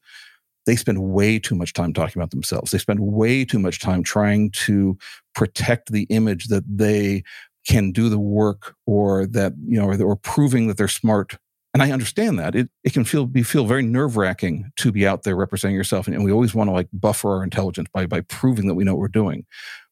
they 0.67 0.77
spend 0.77 1.03
way 1.03 1.39
too 1.39 1.55
much 1.55 1.73
time 1.73 1.93
talking 1.93 2.21
about 2.21 2.31
themselves. 2.31 2.73
They 2.73 2.79
spend 2.79 2.99
way 2.99 3.45
too 3.45 3.59
much 3.61 3.79
time 3.79 4.03
trying 4.03 4.51
to 4.53 4.99
protect 5.35 5.93
the 5.93 6.05
image 6.11 6.47
that 6.47 6.65
they 6.67 7.23
can 7.67 7.93
do 7.93 8.09
the 8.09 8.19
work 8.19 8.75
or 8.87 9.27
that, 9.27 9.53
you 9.67 9.79
know, 9.79 9.87
or, 9.87 10.03
or 10.03 10.17
proving 10.17 10.67
that 10.67 10.77
they're 10.77 10.89
smart 10.89 11.39
and 11.75 11.83
I 11.83 11.91
understand 11.91 12.39
that 12.39 12.55
it, 12.55 12.71
it 12.85 12.93
can 12.93 13.05
feel 13.05 13.27
be 13.27 13.43
feel 13.43 13.67
very 13.67 13.83
nerve 13.83 14.17
wracking 14.17 14.71
to 14.77 14.93
be 14.93 15.07
out 15.07 15.25
there 15.25 15.37
representing 15.37 15.77
yourself, 15.77 16.07
and, 16.07 16.15
and 16.15 16.25
we 16.25 16.33
always 16.33 16.55
want 16.55 16.69
to 16.69 16.73
like 16.73 16.89
buffer 16.93 17.31
our 17.37 17.45
intelligence 17.45 17.89
by 17.93 18.07
by 18.07 18.21
proving 18.23 18.69
that 18.69 18.75
we 18.75 18.85
know 18.85 18.95
what 18.95 19.01
we're 19.01 19.09
doing. 19.09 19.45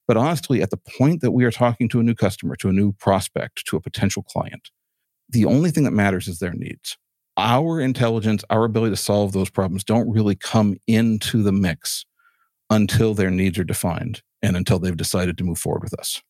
But 0.07 0.17
honestly, 0.17 0.63
at 0.63 0.71
the 0.71 0.77
point 0.99 1.21
that 1.21 1.33
we 1.33 1.45
are 1.45 1.51
talking 1.51 1.89
to 1.91 2.01
a 2.01 2.03
new 2.03 2.15
customer, 2.15 2.57
to 2.57 2.69
a 2.69 2.73
new 2.73 2.93
prospect, 2.93 3.67
to 3.67 3.77
a 3.77 3.81
potential 3.81 4.23
client, 4.23 4.71
the 5.29 5.45
only 5.45 5.71
thing 5.71 5.85
that 5.85 5.93
matters 5.93 6.29
is 6.29 6.39
their 6.39 6.53
needs. 6.53 6.97
Our 7.37 7.81
intelligence, 7.81 8.45
our 8.51 8.65
ability 8.65 8.93
to 8.93 9.01
solve 9.01 9.33
those 9.33 9.49
problems 9.49 9.85
don't 9.85 10.11
really 10.11 10.35
come 10.35 10.77
into 10.87 11.43
the 11.43 11.53
mix 11.53 12.05
until 12.69 13.15
their 13.15 13.31
needs 13.31 13.59
are 13.59 13.65
defined 13.65 14.23
and 14.43 14.57
until 14.57 14.79
they've 14.79 14.97
decided 14.97 15.39
to 15.39 15.45
move 15.45 15.59
forward 15.59 15.83
with 15.83 15.99
us. 15.99 16.21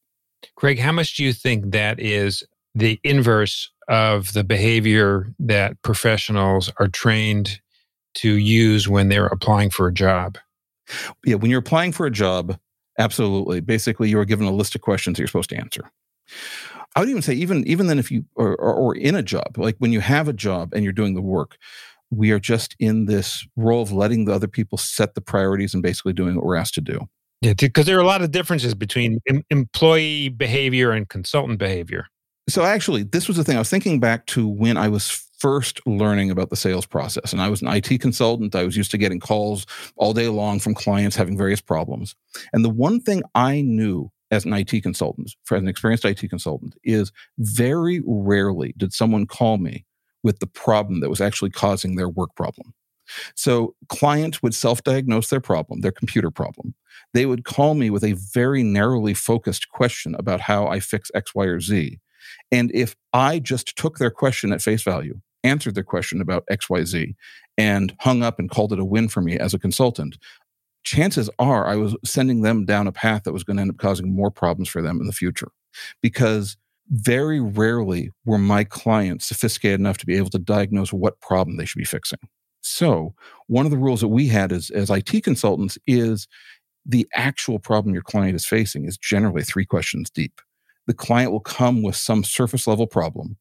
Craig, 0.56 0.78
how 0.78 0.92
much 0.92 1.16
do 1.16 1.24
you 1.24 1.32
think 1.32 1.72
that 1.72 1.98
is 1.98 2.44
the 2.74 3.00
inverse 3.02 3.71
of 3.88 4.32
the 4.32 4.44
behavior 4.44 5.32
that 5.38 5.80
professionals 5.82 6.70
are 6.78 6.88
trained 6.88 7.60
to 8.14 8.36
use 8.36 8.88
when 8.88 9.08
they're 9.08 9.26
applying 9.26 9.70
for 9.70 9.86
a 9.86 9.92
job. 9.92 10.38
Yeah, 11.24 11.36
when 11.36 11.50
you're 11.50 11.60
applying 11.60 11.92
for 11.92 12.06
a 12.06 12.10
job, 12.10 12.58
absolutely. 12.98 13.60
Basically, 13.60 14.08
you 14.08 14.18
are 14.18 14.24
given 14.24 14.46
a 14.46 14.52
list 14.52 14.74
of 14.74 14.80
questions 14.80 15.18
you're 15.18 15.28
supposed 15.28 15.50
to 15.50 15.56
answer. 15.56 15.90
I 16.94 17.00
would 17.00 17.08
even 17.08 17.22
say, 17.22 17.32
even 17.34 17.66
even 17.66 17.86
then, 17.86 17.98
if 17.98 18.10
you 18.10 18.24
or, 18.34 18.54
or, 18.56 18.74
or 18.74 18.94
in 18.94 19.14
a 19.14 19.22
job, 19.22 19.56
like 19.56 19.76
when 19.78 19.92
you 19.92 20.00
have 20.00 20.28
a 20.28 20.32
job 20.32 20.74
and 20.74 20.84
you're 20.84 20.92
doing 20.92 21.14
the 21.14 21.22
work, 21.22 21.56
we 22.10 22.30
are 22.30 22.38
just 22.38 22.76
in 22.78 23.06
this 23.06 23.46
role 23.56 23.82
of 23.82 23.92
letting 23.92 24.26
the 24.26 24.34
other 24.34 24.48
people 24.48 24.76
set 24.76 25.14
the 25.14 25.22
priorities 25.22 25.72
and 25.72 25.82
basically 25.82 26.12
doing 26.12 26.36
what 26.36 26.44
we're 26.44 26.56
asked 26.56 26.74
to 26.74 26.80
do. 26.82 27.08
Yeah, 27.40 27.54
because 27.54 27.86
there 27.86 27.96
are 27.96 28.02
a 28.02 28.06
lot 28.06 28.22
of 28.22 28.30
differences 28.30 28.74
between 28.74 29.18
em- 29.28 29.42
employee 29.50 30.28
behavior 30.28 30.92
and 30.92 31.08
consultant 31.08 31.58
behavior. 31.58 32.06
So 32.52 32.64
actually, 32.64 33.04
this 33.04 33.28
was 33.28 33.38
the 33.38 33.44
thing 33.44 33.56
I 33.56 33.60
was 33.60 33.70
thinking 33.70 33.98
back 33.98 34.26
to 34.26 34.46
when 34.46 34.76
I 34.76 34.88
was 34.88 35.26
first 35.38 35.80
learning 35.86 36.30
about 36.30 36.50
the 36.50 36.56
sales 36.56 36.84
process. 36.84 37.32
And 37.32 37.40
I 37.40 37.48
was 37.48 37.62
an 37.62 37.68
IT 37.68 37.98
consultant. 38.02 38.54
I 38.54 38.62
was 38.62 38.76
used 38.76 38.90
to 38.90 38.98
getting 38.98 39.20
calls 39.20 39.64
all 39.96 40.12
day 40.12 40.28
long 40.28 40.60
from 40.60 40.74
clients 40.74 41.16
having 41.16 41.38
various 41.38 41.62
problems. 41.62 42.14
And 42.52 42.62
the 42.62 42.68
one 42.68 43.00
thing 43.00 43.22
I 43.34 43.62
knew 43.62 44.10
as 44.30 44.44
an 44.44 44.52
IT 44.52 44.82
consultant, 44.82 45.34
for 45.44 45.56
an 45.56 45.66
experienced 45.66 46.04
IT 46.04 46.28
consultant, 46.28 46.74
is 46.84 47.10
very 47.38 48.02
rarely 48.04 48.74
did 48.76 48.92
someone 48.92 49.24
call 49.24 49.56
me 49.56 49.86
with 50.22 50.40
the 50.40 50.46
problem 50.46 51.00
that 51.00 51.08
was 51.08 51.22
actually 51.22 51.50
causing 51.50 51.96
their 51.96 52.10
work 52.10 52.36
problem. 52.36 52.74
So 53.34 53.74
clients 53.88 54.42
would 54.42 54.54
self-diagnose 54.54 55.30
their 55.30 55.40
problem, 55.40 55.80
their 55.80 55.90
computer 55.90 56.30
problem. 56.30 56.74
They 57.14 57.24
would 57.24 57.44
call 57.44 57.72
me 57.72 57.88
with 57.88 58.04
a 58.04 58.12
very 58.12 58.62
narrowly 58.62 59.14
focused 59.14 59.70
question 59.70 60.14
about 60.14 60.42
how 60.42 60.66
I 60.66 60.80
fix 60.80 61.10
X, 61.14 61.34
Y, 61.34 61.46
or 61.46 61.58
Z. 61.58 61.98
And 62.50 62.70
if 62.74 62.96
I 63.12 63.38
just 63.38 63.76
took 63.76 63.98
their 63.98 64.10
question 64.10 64.52
at 64.52 64.62
face 64.62 64.82
value, 64.82 65.20
answered 65.44 65.74
their 65.74 65.84
question 65.84 66.20
about 66.20 66.44
X, 66.50 66.70
Y, 66.70 66.84
Z, 66.84 67.14
and 67.58 67.94
hung 68.00 68.22
up 68.22 68.38
and 68.38 68.50
called 68.50 68.72
it 68.72 68.78
a 68.78 68.84
win 68.84 69.08
for 69.08 69.20
me 69.20 69.38
as 69.38 69.54
a 69.54 69.58
consultant, 69.58 70.18
chances 70.84 71.30
are 71.38 71.66
I 71.66 71.76
was 71.76 71.96
sending 72.04 72.42
them 72.42 72.64
down 72.64 72.86
a 72.86 72.92
path 72.92 73.24
that 73.24 73.32
was 73.32 73.44
going 73.44 73.56
to 73.56 73.62
end 73.62 73.70
up 73.70 73.78
causing 73.78 74.14
more 74.14 74.30
problems 74.30 74.68
for 74.68 74.82
them 74.82 75.00
in 75.00 75.06
the 75.06 75.12
future. 75.12 75.48
Because 76.00 76.56
very 76.90 77.40
rarely 77.40 78.10
were 78.24 78.38
my 78.38 78.64
clients 78.64 79.26
sophisticated 79.26 79.80
enough 79.80 79.98
to 79.98 80.06
be 80.06 80.16
able 80.16 80.30
to 80.30 80.38
diagnose 80.38 80.92
what 80.92 81.20
problem 81.20 81.56
they 81.56 81.64
should 81.64 81.78
be 81.78 81.84
fixing. 81.84 82.18
So, 82.60 83.14
one 83.46 83.64
of 83.64 83.70
the 83.70 83.78
rules 83.78 84.00
that 84.00 84.08
we 84.08 84.28
had 84.28 84.52
as, 84.52 84.70
as 84.70 84.90
IT 84.90 85.24
consultants 85.24 85.78
is 85.86 86.28
the 86.84 87.06
actual 87.14 87.58
problem 87.58 87.94
your 87.94 88.02
client 88.02 88.36
is 88.36 88.46
facing 88.46 88.84
is 88.84 88.96
generally 88.98 89.42
three 89.42 89.64
questions 89.64 90.10
deep. 90.10 90.40
The 90.86 90.94
client 90.94 91.32
will 91.32 91.40
come 91.40 91.82
with 91.82 91.96
some 91.96 92.24
surface 92.24 92.66
level 92.66 92.86
problem. 92.86 93.36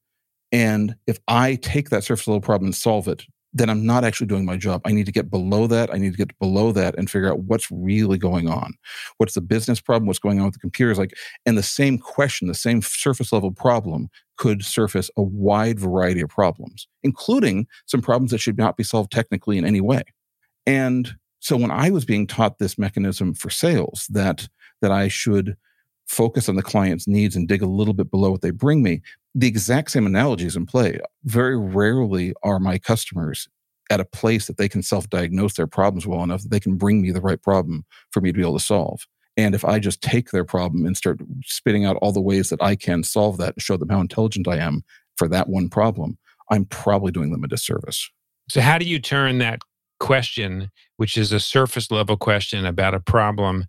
And 0.52 0.96
if 1.08 1.20
I 1.28 1.56
take 1.56 1.90
that 1.90 2.04
surface 2.04 2.28
level 2.28 2.42
problem 2.42 2.68
and 2.68 2.76
solve 2.76 3.08
it, 3.08 3.24
then 3.54 3.70
I'm 3.70 3.86
not 3.86 4.04
actually 4.06 4.28
doing 4.28 4.46
my 4.46 4.56
job. 4.56 4.82
I 4.86 4.92
need 4.92 5.06
to 5.08 5.12
get 5.12 5.30
below 5.30 5.68
that. 5.68 5.94
I 5.94 5.98
need 5.98 6.12
to 6.12 6.18
get 6.18 6.38
below 6.40 6.72
that 6.72 6.98
and 6.98 7.10
figure 7.10 7.30
out 7.30 7.40
what's 7.40 7.70
really 7.70 8.18
going 8.18 8.48
on. 8.48 8.74
What's 9.18 9.34
the 9.34 9.42
business 9.42 9.82
problem? 9.82 10.08
What's 10.08 10.20
going 10.20 10.40
on 10.40 10.46
with 10.46 10.54
the 10.54 10.60
computers? 10.60 10.98
Like, 10.98 11.14
and 11.46 11.58
the 11.58 11.64
same 11.64 11.98
question, 11.98 12.48
the 12.48 12.54
same 12.54 12.82
surface 12.82 13.34
level 13.34 13.52
problem 13.52 14.10
could 14.38 14.64
surface 14.64 15.12
a 15.18 15.22
wide 15.22 15.80
variety 15.80 16.22
of 16.22 16.30
problems, 16.30 16.88
including 17.04 17.68
some 17.88 18.02
problems 18.02 18.32
that 18.32 18.40
should 18.40 18.58
not 18.58 18.78
be 18.78 18.84
solved 18.84 19.12
technically 19.12 19.58
in 19.58 19.66
any 19.66 19.82
way. 19.82 20.04
And 20.66 21.16
so 21.40 21.58
when 21.58 21.72
I 21.72 21.90
was 21.90 22.06
being 22.06 22.28
taught 22.28 22.58
this 22.58 22.78
mechanism 22.78 23.34
for 23.34 23.50
sales 23.50 24.08
that, 24.12 24.48
that 24.82 24.92
I 24.92 25.10
should 25.10 25.58
focus 26.12 26.50
on 26.50 26.56
the 26.56 26.62
client's 26.62 27.08
needs 27.08 27.36
and 27.38 27.48
dig 27.48 27.62
a 27.62 27.68
little 27.68 27.94
bit 27.94 28.12
below 28.12 28.32
what 28.32 28.41
they 28.41 28.51
bring 28.51 28.84
me, 28.84 29.01
the 29.34 29.48
exact 29.48 29.91
same 29.91 30.06
analogy 30.06 30.46
is 30.46 30.58
in 30.58 30.65
play. 30.65 31.00
Very 31.24 31.58
rarely 31.58 32.34
are 32.44 32.60
my 32.60 32.77
customers 32.77 33.48
at 33.89 34.01
a 34.01 34.06
place 34.06 34.48
that 34.48 34.58
they 34.58 34.68
can 34.68 34.84
self 34.84 35.10
diagnose 35.10 35.53
their 35.53 35.68
problems 35.68 36.06
well 36.06 36.24
enough 36.24 36.41
that 36.44 36.51
they 36.51 36.60
can 36.60 36.75
bring 36.75 37.01
me 37.01 37.12
the 37.12 37.22
right 37.22 37.41
problem 37.41 37.86
for 38.12 38.20
me 38.20 38.30
to 38.30 38.34
be 38.34 38.41
able 38.41 38.58
to 38.58 38.63
solve. 38.63 39.08
And 39.38 39.56
if 39.56 39.63
I 39.63 39.80
just 39.80 40.01
take 40.01 40.32
their 40.32 40.44
problem 40.44 40.86
and 40.86 40.98
start 40.98 41.22
spitting 41.46 41.86
out 41.86 41.96
all 41.98 42.12
the 42.12 42.22
ways 42.22 42.50
that 42.50 42.62
I 42.62 42.75
can 42.75 43.03
solve 43.03 43.38
that 43.38 43.53
and 43.56 43.62
show 43.62 43.77
them 43.77 43.89
how 43.89 44.01
intelligent 44.01 44.50
I 44.50 44.58
am 44.58 44.84
for 45.15 45.30
that 45.30 45.48
one 45.48 45.70
problem, 45.70 46.18
I'm 46.50 46.65
probably 46.65 47.13
doing 47.13 47.32
them 47.32 47.46
a 47.46 47.48
disservice. 47.48 48.10
So, 48.50 48.60
how 48.60 48.77
do 48.77 48.86
you 48.86 49.00
turn 49.00 49.38
that 49.38 49.62
question, 50.01 50.72
which 50.98 51.15
is 51.15 51.32
a 51.32 51.39
surface 51.39 51.89
level 51.89 52.18
question 52.18 52.65
about 52.65 52.94
a 52.94 53.00
problem 53.00 53.65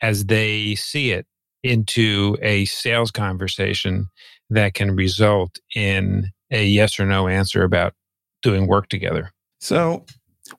as 0.00 0.26
they 0.26 0.76
see 0.76 1.10
it, 1.10 1.26
into 1.62 2.36
a 2.42 2.64
sales 2.66 3.10
conversation 3.10 4.08
that 4.50 4.74
can 4.74 4.94
result 4.94 5.58
in 5.74 6.30
a 6.50 6.64
yes 6.64 6.98
or 7.00 7.06
no 7.06 7.28
answer 7.28 7.62
about 7.62 7.94
doing 8.42 8.66
work 8.66 8.88
together? 8.88 9.32
So, 9.60 10.04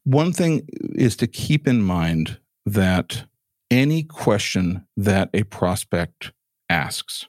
one 0.04 0.34
thing 0.34 0.68
is 0.96 1.16
to 1.18 1.28
keep 1.28 1.68
in 1.68 1.82
mind 1.82 2.40
that 2.66 3.26
any 3.70 4.04
question 4.04 4.86
that 4.96 5.30
a 5.34 5.44
prospect 5.44 6.32
asks, 6.70 7.28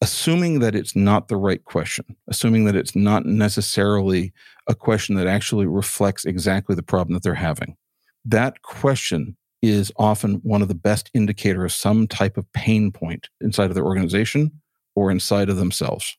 assuming 0.00 0.58
that 0.58 0.74
it's 0.74 0.96
not 0.96 1.28
the 1.28 1.36
right 1.36 1.64
question, 1.64 2.04
assuming 2.28 2.64
that 2.64 2.76
it's 2.76 2.96
not 2.96 3.24
necessarily 3.24 4.32
a 4.68 4.74
question 4.74 5.14
that 5.16 5.26
actually 5.26 5.66
reflects 5.66 6.24
exactly 6.24 6.74
the 6.74 6.82
problem 6.82 7.14
that 7.14 7.22
they're 7.22 7.34
having, 7.34 7.76
that 8.24 8.62
question 8.62 9.36
is 9.62 9.92
often 9.96 10.34
one 10.42 10.60
of 10.60 10.68
the 10.68 10.74
best 10.74 11.10
indicator 11.14 11.64
of 11.64 11.72
some 11.72 12.06
type 12.06 12.36
of 12.36 12.52
pain 12.52 12.90
point 12.90 13.28
inside 13.40 13.70
of 13.70 13.74
their 13.74 13.84
organization 13.84 14.50
or 14.94 15.10
inside 15.10 15.48
of 15.48 15.56
themselves. 15.56 16.16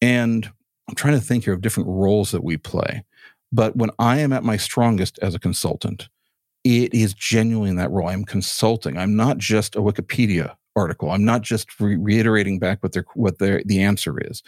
And 0.00 0.50
I'm 0.88 0.94
trying 0.94 1.14
to 1.14 1.20
think 1.20 1.44
here 1.44 1.52
of 1.52 1.60
different 1.60 1.88
roles 1.88 2.30
that 2.30 2.44
we 2.44 2.56
play. 2.56 3.04
But 3.52 3.76
when 3.76 3.90
I 3.98 4.18
am 4.18 4.32
at 4.32 4.44
my 4.44 4.56
strongest 4.56 5.18
as 5.20 5.34
a 5.34 5.38
consultant, 5.38 6.08
it 6.64 6.94
is 6.94 7.12
genuinely 7.12 7.70
in 7.70 7.76
that 7.76 7.90
role. 7.90 8.08
I'm 8.08 8.24
consulting. 8.24 8.96
I'm 8.96 9.16
not 9.16 9.38
just 9.38 9.76
a 9.76 9.80
Wikipedia 9.80 10.54
article. 10.74 11.10
I'm 11.10 11.24
not 11.24 11.42
just 11.42 11.78
re- 11.80 11.96
reiterating 11.96 12.58
back 12.58 12.82
what 12.82 12.92
their 12.92 13.04
what 13.14 13.38
their 13.38 13.62
the 13.64 13.82
answer 13.82 14.18
is. 14.18 14.42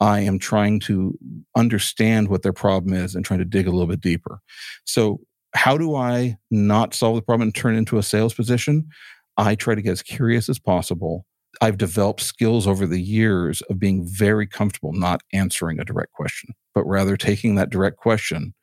I 0.00 0.20
am 0.20 0.38
trying 0.38 0.80
to 0.80 1.16
understand 1.56 2.28
what 2.28 2.42
their 2.42 2.52
problem 2.52 2.94
is 2.94 3.14
and 3.14 3.24
trying 3.24 3.38
to 3.40 3.44
dig 3.44 3.66
a 3.66 3.70
little 3.70 3.86
bit 3.86 4.00
deeper. 4.00 4.40
So, 4.84 5.20
how 5.54 5.78
do 5.78 5.94
I 5.94 6.36
not 6.50 6.94
solve 6.94 7.16
the 7.16 7.22
problem 7.22 7.48
and 7.48 7.54
turn 7.54 7.74
into 7.74 7.98
a 7.98 8.02
sales 8.02 8.34
position? 8.34 8.88
I 9.36 9.54
try 9.54 9.74
to 9.74 9.82
get 9.82 9.92
as 9.92 10.02
curious 10.02 10.48
as 10.48 10.58
possible. 10.58 11.24
I've 11.60 11.78
developed 11.78 12.20
skills 12.20 12.66
over 12.66 12.86
the 12.86 13.00
years 13.00 13.62
of 13.62 13.78
being 13.78 14.06
very 14.06 14.46
comfortable 14.46 14.92
not 14.92 15.22
answering 15.32 15.80
a 15.80 15.84
direct 15.84 16.12
question, 16.12 16.54
but 16.74 16.84
rather 16.84 17.16
taking 17.16 17.54
that 17.54 17.70
direct 17.70 17.96
question 17.96 18.54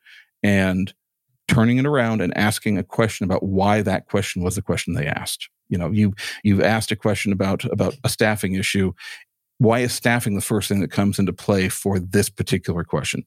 and 0.42 0.94
turning 1.48 1.78
it 1.78 1.86
around 1.86 2.20
and 2.20 2.36
asking 2.36 2.78
a 2.78 2.82
question 2.82 3.24
about 3.24 3.42
why 3.42 3.82
that 3.82 4.06
question 4.06 4.42
was 4.42 4.54
the 4.54 4.62
question 4.62 4.94
they 4.94 5.06
asked. 5.06 5.48
You 5.68 5.78
know, 5.78 5.90
you 5.90 6.14
you've 6.44 6.62
asked 6.62 6.92
a 6.92 6.96
question 6.96 7.32
about 7.32 7.64
about 7.64 7.96
a 8.04 8.08
staffing 8.08 8.54
issue. 8.54 8.92
Why 9.58 9.80
is 9.80 9.92
staffing 9.92 10.34
the 10.34 10.40
first 10.40 10.68
thing 10.68 10.80
that 10.80 10.90
comes 10.90 11.18
into 11.18 11.32
play 11.32 11.68
for 11.68 11.98
this 11.98 12.28
particular 12.28 12.84
question? 12.84 13.24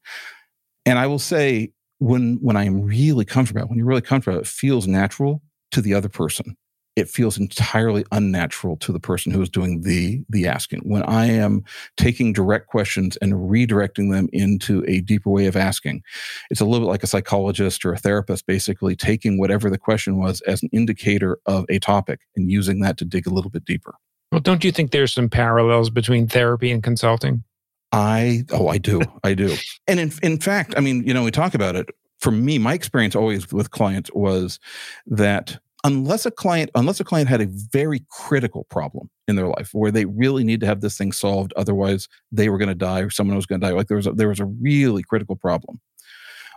And 0.86 0.98
I 0.98 1.08
will 1.08 1.20
say, 1.20 1.72
when 2.00 2.38
when 2.42 2.58
I'm 2.58 2.82
really 2.82 3.26
comfortable, 3.26 3.68
when 3.68 3.78
you're 3.78 3.88
really 3.88 4.02
comfortable, 4.02 4.40
it 4.40 4.48
feels 4.48 4.88
natural 4.88 5.42
to 5.72 5.82
the 5.82 5.94
other 5.94 6.10
person. 6.10 6.56
It 6.96 7.08
feels 7.08 7.38
entirely 7.38 8.04
unnatural 8.12 8.76
to 8.78 8.92
the 8.92 9.00
person 9.00 9.32
who 9.32 9.42
is 9.42 9.50
doing 9.50 9.82
the 9.82 10.24
the 10.30 10.48
asking. 10.48 10.82
When 10.84 11.04
i 11.04 11.28
am 11.28 11.64
taking 11.98 12.34
direct 12.34 12.68
questions 12.68 13.18
and 13.18 13.34
redirecting 13.34 14.12
them 14.12 14.28
into 14.34 14.84
a 14.88 15.02
deeper 15.02 15.30
way 15.30 15.46
of 15.46 15.56
asking 15.56 16.02
it's 16.50 16.62
a 16.62 16.66
little 16.66 16.88
bit 16.88 16.92
like 16.92 17.04
a 17.04 17.08
psychologist 17.08 17.86
or 17.86 17.94
a 17.94 17.98
therapist 17.98 18.46
basically 18.48 18.96
taking 18.96 19.38
whatever 19.38 19.70
the 19.70 19.78
question 19.78 20.18
was 20.18 20.42
as 20.42 20.64
an 20.64 20.70
indicator 20.74 21.40
of 21.46 21.66
a 21.70 21.80
topic 21.80 22.22
and 22.36 22.50
using 22.50 22.80
that 22.80 22.98
to 22.98 23.06
dig 23.06 23.28
a 23.28 23.30
little 23.30 23.52
bit 23.52 23.66
deeper. 23.66 23.96
Well 24.32 24.42
don't 24.42 24.64
you 24.64 24.72
think 24.72 24.92
there's 24.92 25.14
some 25.14 25.30
parallels 25.30 25.90
between 25.90 26.28
therapy 26.28 26.72
and 26.72 26.84
consulting 26.84 27.44
i 27.92 28.44
oh 28.52 28.68
i 28.68 28.78
do 28.78 29.02
i 29.24 29.34
do. 29.34 29.56
And 29.88 30.00
in, 30.00 30.12
in 30.22 30.40
fact 30.40 30.74
i 30.78 30.80
mean 30.80 31.04
you 31.06 31.14
know 31.14 31.24
we 31.24 31.32
talk 31.32 31.54
about 31.54 31.76
it. 31.76 31.90
For 32.20 32.32
me 32.32 32.58
my 32.58 32.74
experience 32.74 33.16
always 33.16 33.52
with 33.52 33.72
clients 33.72 34.12
was 34.14 34.60
that 35.08 35.60
unless 35.84 36.26
a 36.26 36.32
client 36.32 36.70
unless 36.76 37.00
a 37.00 37.04
client 37.04 37.30
had 37.30 37.42
a 37.42 37.48
very 37.48 38.06
critical 38.10 38.66
problem 38.66 39.10
in 39.28 39.36
their 39.36 39.48
life 39.48 39.70
where 39.74 39.92
they 39.92 40.06
really 40.06 40.44
need 40.44 40.60
to 40.60 40.66
have 40.66 40.82
this 40.82 40.98
thing 40.98 41.12
solved 41.12 41.54
otherwise 41.56 42.08
they 42.32 42.50
were 42.50 42.58
going 42.58 42.70
to 42.70 42.76
die 42.76 43.00
or 43.00 43.10
someone 43.10 43.36
was 43.36 43.46
going 43.46 43.62
to 43.62 43.68
die 43.68 43.74
like 43.74 43.88
there 43.88 43.98
was 43.98 44.08
a, 44.08 44.12
there 44.12 44.30
was 44.30 44.40
a 44.40 44.46
really 44.46 45.04
critical 45.04 45.36
problem. 45.36 45.80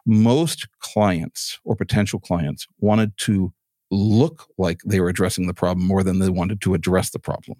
Most 0.04 0.66
clients 0.80 1.60
or 1.64 1.76
potential 1.76 2.18
clients 2.18 2.66
wanted 2.80 3.16
to 3.18 3.52
look 3.92 4.48
like 4.58 4.80
they 4.84 4.98
were 5.00 5.08
addressing 5.08 5.46
the 5.46 5.54
problem 5.54 5.86
more 5.86 6.02
than 6.02 6.18
they 6.18 6.30
wanted 6.30 6.60
to 6.62 6.74
address 6.74 7.10
the 7.10 7.18
problem 7.18 7.58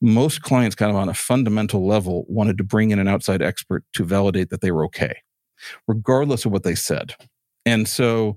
most 0.00 0.42
clients 0.42 0.74
kind 0.74 0.90
of 0.90 0.96
on 0.96 1.08
a 1.08 1.14
fundamental 1.14 1.86
level 1.86 2.24
wanted 2.28 2.58
to 2.58 2.64
bring 2.64 2.90
in 2.90 2.98
an 2.98 3.08
outside 3.08 3.42
expert 3.42 3.84
to 3.92 4.04
validate 4.04 4.50
that 4.50 4.60
they 4.60 4.70
were 4.70 4.84
okay 4.84 5.22
regardless 5.86 6.44
of 6.44 6.52
what 6.52 6.64
they 6.64 6.74
said 6.74 7.14
and 7.64 7.88
so 7.88 8.36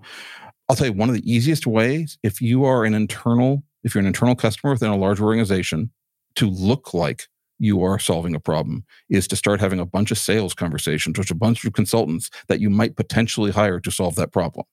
I'll 0.67 0.75
tell 0.75 0.87
you 0.87 0.93
one 0.93 1.09
of 1.09 1.15
the 1.15 1.31
easiest 1.31 1.67
ways 1.67 2.17
if 2.23 2.41
you 2.41 2.65
are 2.65 2.85
an 2.85 2.93
internal, 2.93 3.63
if 3.83 3.93
you're 3.93 4.01
an 4.01 4.07
internal 4.07 4.35
customer 4.35 4.73
within 4.73 4.89
a 4.89 4.97
large 4.97 5.21
organization, 5.21 5.91
to 6.35 6.49
look 6.49 6.93
like 6.93 7.27
you 7.59 7.83
are 7.83 7.99
solving 7.99 8.35
a 8.35 8.39
problem 8.39 8.83
is 9.09 9.27
to 9.27 9.35
start 9.35 9.61
having 9.61 9.79
a 9.79 9.85
bunch 9.85 10.11
of 10.11 10.17
sales 10.17 10.53
conversations 10.53 11.17
with 11.17 11.31
a 11.31 11.35
bunch 11.35 11.63
of 11.63 11.73
consultants 11.73 12.29
that 12.47 12.59
you 12.59 12.69
might 12.69 12.97
potentially 12.97 13.51
hire 13.51 13.79
to 13.79 13.91
solve 13.91 14.15
that 14.15 14.33
problem. 14.33 14.65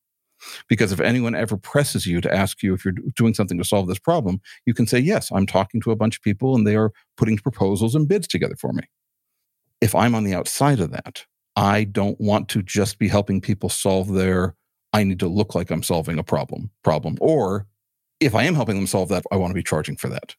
Because 0.68 0.92
if 0.92 1.00
anyone 1.00 1.34
ever 1.34 1.56
presses 1.56 2.06
you 2.06 2.20
to 2.20 2.34
ask 2.34 2.62
you 2.62 2.75
if 2.75 2.84
you're 2.84 2.94
doing 3.16 3.34
something 3.34 3.58
to 3.58 3.64
solve 3.64 3.88
this 3.88 3.99
problem, 3.99 4.40
you 4.66 4.75
can 4.75 4.87
say, 4.87 4.99
Yes, 4.99 5.30
I'm 5.32 5.46
talking 5.46 5.80
to 5.82 5.90
a 5.90 5.96
bunch 5.96 6.16
of 6.16 6.22
people 6.22 6.54
and 6.54 6.66
they 6.66 6.76
are 6.76 6.92
putting 7.16 7.38
proposals 7.38 7.94
and 7.94 8.08
bids 8.08 8.28
together 8.28 8.56
for 8.56 8.72
me. 8.72 8.84
If 9.80 9.94
I'm 9.94 10.14
on 10.14 10.25
the 10.25 10.34
outside 10.34 10.80
of 10.80 10.90
that, 10.92 11.25
I 11.56 11.84
don't 11.84 12.20
want 12.20 12.49
to 12.50 12.62
just 12.62 12.99
be 12.99 13.08
helping 13.08 13.40
people 13.40 13.68
solve 13.68 14.12
their 14.12 14.54
I 14.94 15.04
need 15.04 15.20
to 15.20 15.28
look 15.28 15.54
like 15.54 15.70
I'm 15.70 15.82
solving 15.82 16.18
a 16.18 16.25
problem 16.25 16.70
problem 16.82 17.16
or 17.20 17.66
if 18.20 18.34
I 18.34 18.44
am 18.44 18.54
helping 18.54 18.76
them 18.76 18.87
solve 18.87 19.08
that, 19.08 19.25
I 19.32 19.37
want 19.37 19.50
to 19.50 19.54
be 19.54 19.62
charging 19.62 19.96
for 19.96 20.08
that. 20.08 20.37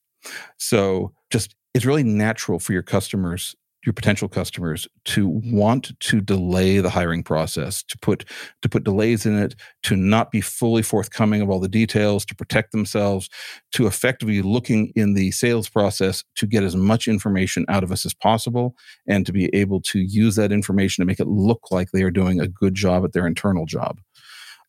So 0.57 1.12
just 1.29 1.55
it's 1.74 1.86
really 1.86 2.03
natural 2.03 2.60
for 2.60 2.72
your 2.72 2.83
customers 2.83 3.55
your 3.86 3.94
potential 3.94 4.28
customers 4.28 4.88
to 5.06 5.28
want 5.28 5.98
to 6.00 6.22
delay 6.22 6.80
the 6.80 6.90
hiring 6.90 7.24
process 7.24 7.84
to 7.84 7.98
put 8.00 8.25
to 8.62 8.70
put 8.70 8.84
delays 8.84 9.25
in 9.25 9.38
it 9.38 9.56
to 9.84 9.96
not 9.96 10.32
be 10.32 10.42
fully 10.42 10.82
forthcoming 10.82 11.42
of 11.42 11.50
all 11.50 11.60
the 11.60 11.68
details 11.68 12.25
to 12.25 12.36
protect 12.36 12.72
themselves 12.72 13.30
to 13.72 13.88
effectively 13.88 14.42
looking 14.42 14.92
in 14.96 15.13
the 15.13 15.32
sales 15.32 15.68
process 15.68 16.24
to 16.36 16.48
get 16.48 16.63
as 16.63 16.75
much 16.75 17.08
information 17.08 17.66
out 17.68 17.84
of 17.84 17.92
us 17.92 18.06
as 18.06 18.13
possible 18.13 18.75
and 19.08 19.25
to 19.25 19.34
be 19.34 19.54
able 19.54 19.82
to 19.82 20.00
use 20.00 20.36
that 20.36 20.52
information 20.52 21.02
to 21.02 21.06
make 21.06 21.20
it 21.20 21.28
look 21.28 21.72
like 21.72 21.92
they 21.92 22.04
are 22.04 22.12
doing 22.12 22.40
a 22.40 22.48
good 22.48 22.75
job 22.75 23.04
at 23.04 23.13
their 23.13 23.28
internal 23.28 23.66
job. 23.66 24.00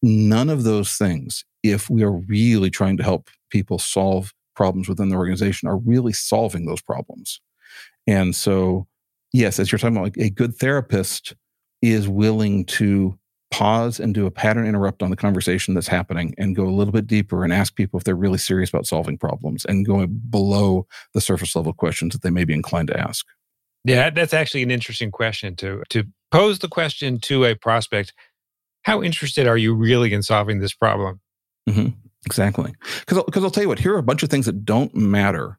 None 0.02 0.50
of 0.50 0.64
those 0.64 0.92
things 0.92 1.44
if 1.62 1.88
we 1.88 2.02
are 2.02 2.12
really 2.12 2.71
trying 2.71 2.97
to 2.97 3.02
help 3.02 3.30
people 3.50 3.78
solve 3.78 4.35
problems 4.54 4.88
within 4.88 5.09
the 5.09 5.16
organization 5.16 5.68
are 5.68 5.78
really 5.78 6.12
solving 6.12 6.66
those 6.66 6.83
problems. 6.83 7.40
And 8.06 8.35
so 8.35 8.87
yes, 9.34 9.58
as 9.58 9.70
you're 9.70 9.78
talking 9.78 9.96
about, 9.96 10.04
like 10.04 10.16
a 10.16 10.30
good 10.30 10.56
therapist 10.56 11.34
is 11.82 12.08
willing 12.08 12.64
to 12.64 13.18
pause 13.50 14.00
and 14.00 14.14
do 14.14 14.26
a 14.26 14.30
pattern 14.30 14.66
interrupt 14.66 15.02
on 15.02 15.10
the 15.10 15.16
conversation 15.16 15.74
that's 15.74 15.86
happening 15.86 16.34
and 16.38 16.56
go 16.56 16.64
a 16.64 16.70
little 16.70 16.92
bit 16.92 17.06
deeper 17.06 17.44
and 17.44 17.52
ask 17.52 17.74
people 17.74 17.98
if 17.98 18.04
they're 18.04 18.16
really 18.16 18.38
serious 18.38 18.70
about 18.70 18.86
solving 18.86 19.18
problems 19.18 19.64
and 19.66 19.84
going 19.84 20.20
below 20.30 20.86
the 21.12 21.20
surface 21.20 21.54
level 21.54 21.72
questions 21.72 22.14
that 22.14 22.22
they 22.22 22.30
may 22.30 22.44
be 22.44 22.54
inclined 22.54 22.88
to 22.88 22.98
ask. 22.98 23.26
Yeah, 23.84 24.08
that's 24.10 24.32
actually 24.32 24.62
an 24.62 24.70
interesting 24.70 25.10
question 25.10 25.56
to 25.56 25.82
to 25.90 26.04
pose 26.30 26.60
the 26.60 26.68
question 26.68 27.20
to 27.20 27.44
a 27.44 27.54
prospect. 27.54 28.14
How 28.82 29.02
interested 29.02 29.46
are 29.46 29.58
you 29.58 29.74
really 29.74 30.12
in 30.12 30.22
solving 30.22 30.60
this 30.60 30.72
problem? 30.72 31.20
Mm-hmm. 31.68 31.88
Exactly. 32.26 32.72
Because 33.00 33.22
because 33.24 33.44
I'll 33.44 33.50
tell 33.50 33.62
you 33.62 33.68
what, 33.68 33.78
here 33.78 33.94
are 33.94 33.98
a 33.98 34.02
bunch 34.02 34.22
of 34.22 34.30
things 34.30 34.46
that 34.46 34.64
don't 34.64 34.94
matter 34.94 35.58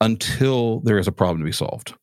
until 0.00 0.80
there 0.80 0.98
is 0.98 1.08
a 1.08 1.12
problem 1.12 1.38
to 1.38 1.44
be 1.44 1.52
solved. 1.52 1.94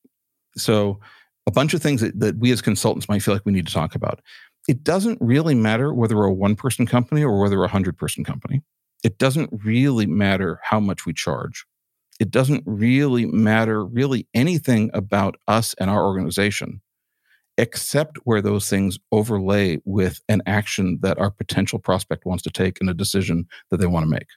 So, 0.57 1.00
a 1.45 1.51
bunch 1.51 1.74
of 1.74 1.81
things 1.81 2.01
that, 2.01 2.19
that 2.19 2.38
we 2.38 2.51
as 2.51 2.62
consultants 2.62 3.10
might 3.10 3.22
feel 3.22 3.33
like 3.33 3.45
we 3.45 3.51
need 3.51 3.67
to 3.67 3.74
talk 3.74 3.95
about. 3.95 4.22
It 4.67 4.83
doesn't 4.83 5.17
really 5.19 5.55
matter 5.55 5.93
whether 5.93 6.15
we're 6.15 6.25
a 6.25 6.33
one 6.33 6.55
person 6.55 6.86
company 6.86 7.22
or 7.22 7.41
whether 7.41 7.57
we're 7.57 7.63
a 7.63 7.67
100 7.67 7.98
person 7.98 8.24
company. 8.24 8.62
It 9.03 9.17
doesn't 9.17 9.50
really 9.51 10.05
matter 10.05 10.60
how 10.63 10.79
much 10.79 11.05
we 11.05 11.12
charge. 11.12 11.65
It 12.19 12.31
doesn't 12.31 12.63
really 12.65 13.25
matter, 13.25 13.83
really, 13.83 14.27
anything 14.33 14.89
about 14.93 15.36
us 15.48 15.74
and 15.79 15.89
our 15.89 16.05
organization, 16.05 16.81
except 17.57 18.17
where 18.24 18.41
those 18.41 18.69
things 18.69 18.98
overlay 19.12 19.79
with 19.83 20.22
an 20.29 20.41
action 20.45 21.00
that 21.01 21.19
our 21.19 21.31
potential 21.31 21.79
prospect 21.79 22.25
wants 22.25 22.43
to 22.43 22.50
take 22.50 22.79
and 22.79 22.89
a 22.89 22.93
decision 22.93 23.48
that 23.69 23.77
they 23.77 23.88
want 23.88 24.03
to 24.05 24.10
make. 24.10 24.27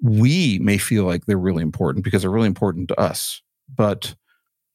We 0.00 0.58
may 0.60 0.78
feel 0.78 1.04
like 1.04 1.26
they're 1.26 1.36
really 1.36 1.62
important 1.62 2.04
because 2.04 2.22
they're 2.22 2.30
really 2.30 2.46
important 2.46 2.88
to 2.88 2.98
us, 2.98 3.42
but 3.74 4.14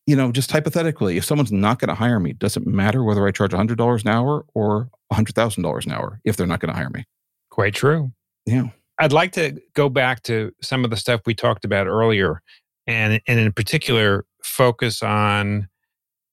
you 0.09 0.15
know, 0.15 0.31
just 0.31 0.51
hypothetically, 0.51 1.17
if 1.17 1.23
someone's 1.23 1.51
not 1.51 1.77
going 1.77 1.89
to 1.89 1.93
hire 1.93 2.19
me, 2.19 2.33
does 2.33 2.57
it 2.57 2.65
matter 2.65 3.03
whether 3.03 3.27
I 3.27 3.31
charge 3.31 3.51
$100 3.51 4.01
an 4.01 4.07
hour 4.07 4.43
or 4.55 4.89
$100,000 5.13 5.85
an 5.85 5.91
hour 5.91 6.19
if 6.23 6.35
they're 6.35 6.47
not 6.47 6.61
going 6.61 6.73
to 6.73 6.75
hire 6.75 6.89
me? 6.89 7.05
Quite 7.51 7.75
true. 7.75 8.11
Yeah. 8.47 8.69
I'd 8.97 9.13
like 9.13 9.33
to 9.33 9.61
go 9.75 9.87
back 9.87 10.23
to 10.23 10.51
some 10.63 10.83
of 10.83 10.89
the 10.89 10.97
stuff 10.97 11.21
we 11.27 11.35
talked 11.35 11.63
about 11.63 11.85
earlier 11.85 12.41
and, 12.87 13.21
and 13.27 13.39
in 13.39 13.51
particular, 13.53 14.25
focus 14.43 15.03
on 15.03 15.67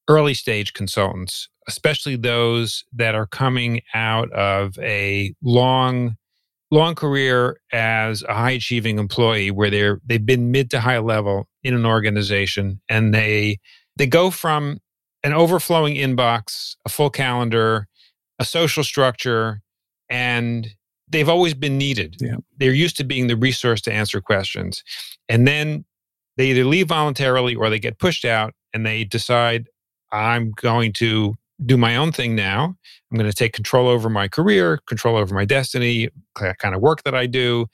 early 0.08 0.32
stage 0.32 0.72
consultants, 0.72 1.50
especially 1.68 2.16
those 2.16 2.82
that 2.94 3.14
are 3.14 3.26
coming 3.26 3.82
out 3.92 4.32
of 4.32 4.78
a 4.78 5.34
long 5.42 6.16
long 6.70 6.94
career 6.94 7.60
as 7.72 8.22
a 8.22 8.34
high 8.34 8.52
achieving 8.52 8.98
employee 8.98 9.50
where 9.50 9.70
they're 9.70 10.00
they've 10.06 10.26
been 10.26 10.50
mid 10.50 10.70
to 10.70 10.80
high 10.80 10.98
level 10.98 11.46
in 11.66 11.74
an 11.74 11.86
organization 11.86 12.80
and 12.88 13.12
they 13.12 13.58
they 13.96 14.06
go 14.06 14.30
from 14.30 14.78
an 15.22 15.32
overflowing 15.32 15.96
inbox 15.96 16.76
a 16.84 16.88
full 16.88 17.10
calendar 17.10 17.88
a 18.38 18.44
social 18.44 18.84
structure 18.84 19.60
and 20.08 20.68
they've 21.08 21.28
always 21.28 21.54
been 21.54 21.76
needed 21.76 22.16
yeah. 22.20 22.36
they're 22.58 22.72
used 22.72 22.96
to 22.96 23.04
being 23.04 23.26
the 23.26 23.36
resource 23.36 23.80
to 23.80 23.92
answer 23.92 24.20
questions 24.20 24.82
and 25.28 25.46
then 25.46 25.84
they 26.36 26.50
either 26.50 26.64
leave 26.64 26.88
voluntarily 26.88 27.54
or 27.54 27.70
they 27.70 27.78
get 27.78 27.98
pushed 27.98 28.24
out 28.24 28.54
and 28.72 28.86
they 28.86 29.02
decide 29.04 29.68
i'm 30.12 30.52
going 30.52 30.92
to 30.92 31.34
do 31.64 31.76
my 31.76 31.96
own 31.96 32.12
thing 32.12 32.34
now. 32.34 32.76
I'm 33.10 33.18
going 33.18 33.30
to 33.30 33.36
take 33.36 33.52
control 33.52 33.88
over 33.88 34.10
my 34.10 34.28
career, 34.28 34.78
control 34.86 35.16
over 35.16 35.34
my 35.34 35.44
destiny, 35.44 36.08
kind 36.34 36.74
of 36.74 36.80
work 36.80 37.02
that 37.04 37.14
I 37.14 37.26
do, 37.26 37.66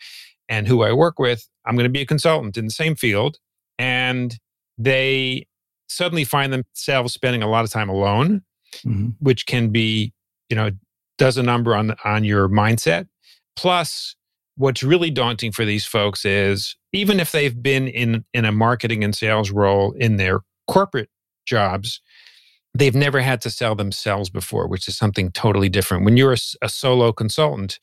and 0.48 0.68
who 0.68 0.82
I 0.82 0.92
work 0.92 1.18
with. 1.18 1.48
I'm 1.66 1.74
going 1.74 1.84
to 1.84 1.90
be 1.90 2.02
a 2.02 2.06
consultant 2.06 2.56
in 2.56 2.66
the 2.66 2.70
same 2.70 2.94
field. 2.94 3.38
And 3.78 4.36
they 4.78 5.46
suddenly 5.88 6.24
find 6.24 6.52
themselves 6.52 7.12
spending 7.12 7.42
a 7.42 7.48
lot 7.48 7.64
of 7.64 7.70
time 7.70 7.88
alone, 7.88 8.42
mm-hmm. 8.84 9.10
which 9.20 9.46
can 9.46 9.70
be, 9.70 10.12
you 10.48 10.56
know, 10.56 10.70
does 11.18 11.36
a 11.36 11.42
number 11.42 11.74
on 11.76 11.94
on 12.04 12.24
your 12.24 12.48
mindset. 12.48 13.06
Plus, 13.56 14.16
what's 14.56 14.82
really 14.82 15.10
daunting 15.10 15.52
for 15.52 15.64
these 15.64 15.84
folks 15.84 16.24
is 16.24 16.76
even 16.92 17.20
if 17.20 17.32
they've 17.32 17.62
been 17.62 17.88
in 17.88 18.24
in 18.32 18.44
a 18.44 18.52
marketing 18.52 19.04
and 19.04 19.14
sales 19.14 19.50
role 19.50 19.92
in 19.92 20.16
their 20.16 20.40
corporate 20.66 21.10
jobs, 21.46 22.00
they've 22.74 22.94
never 22.94 23.20
had 23.20 23.40
to 23.42 23.50
sell 23.50 23.74
themselves 23.74 24.30
before, 24.30 24.66
which 24.66 24.88
is 24.88 24.96
something 24.96 25.30
totally 25.30 25.68
different. 25.68 26.04
When 26.04 26.16
you're 26.16 26.32
a, 26.32 26.38
a 26.62 26.68
solo 26.68 27.12
consultant, 27.12 27.78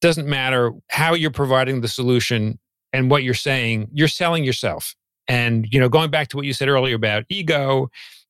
doesn't 0.00 0.28
matter 0.28 0.72
how 0.90 1.14
you're 1.14 1.30
providing 1.30 1.80
the 1.80 1.88
solution 1.88 2.58
and 2.92 3.10
what 3.10 3.24
you're 3.24 3.34
saying, 3.34 3.88
you're 3.92 4.08
selling 4.08 4.44
yourself. 4.44 4.94
And 5.28 5.66
you 5.70 5.80
know, 5.80 5.88
going 5.88 6.10
back 6.10 6.28
to 6.28 6.36
what 6.36 6.46
you 6.46 6.52
said 6.52 6.68
earlier 6.68 6.96
about 6.96 7.24
ego 7.28 7.88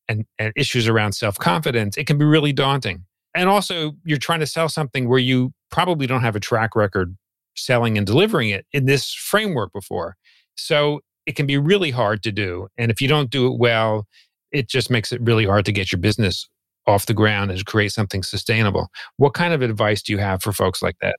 and, 0.08 0.24
and 0.38 0.52
issues 0.56 0.88
around 0.88 1.12
self-confidence, 1.12 1.96
it 1.96 2.06
can 2.06 2.18
be 2.18 2.24
really 2.24 2.52
daunting. 2.52 3.04
And 3.34 3.48
also, 3.48 3.92
you're 4.04 4.18
trying 4.18 4.40
to 4.40 4.46
sell 4.46 4.68
something 4.68 5.08
where 5.08 5.18
you 5.18 5.52
probably 5.70 6.06
don't 6.06 6.22
have 6.22 6.36
a 6.36 6.40
track 6.40 6.76
record 6.76 7.16
selling 7.56 7.98
and 7.98 8.06
delivering 8.06 8.50
it 8.50 8.66
in 8.72 8.86
this 8.86 9.12
framework 9.12 9.72
before. 9.72 10.16
So 10.56 11.00
it 11.26 11.36
can 11.36 11.46
be 11.46 11.58
really 11.58 11.90
hard 11.90 12.22
to 12.24 12.32
do. 12.32 12.68
And 12.78 12.90
if 12.90 13.00
you 13.00 13.08
don't 13.08 13.30
do 13.30 13.46
it 13.46 13.58
well, 13.58 14.06
it 14.52 14.68
just 14.68 14.90
makes 14.90 15.12
it 15.12 15.20
really 15.20 15.46
hard 15.46 15.64
to 15.66 15.72
get 15.72 15.90
your 15.90 16.00
business 16.00 16.48
off 16.86 17.06
the 17.06 17.14
ground 17.14 17.50
and 17.50 17.64
create 17.66 17.92
something 17.92 18.22
sustainable. 18.22 18.88
What 19.16 19.34
kind 19.34 19.54
of 19.54 19.62
advice 19.62 20.02
do 20.02 20.12
you 20.12 20.18
have 20.18 20.42
for 20.42 20.52
folks 20.52 20.82
like 20.82 20.96
that? 21.00 21.16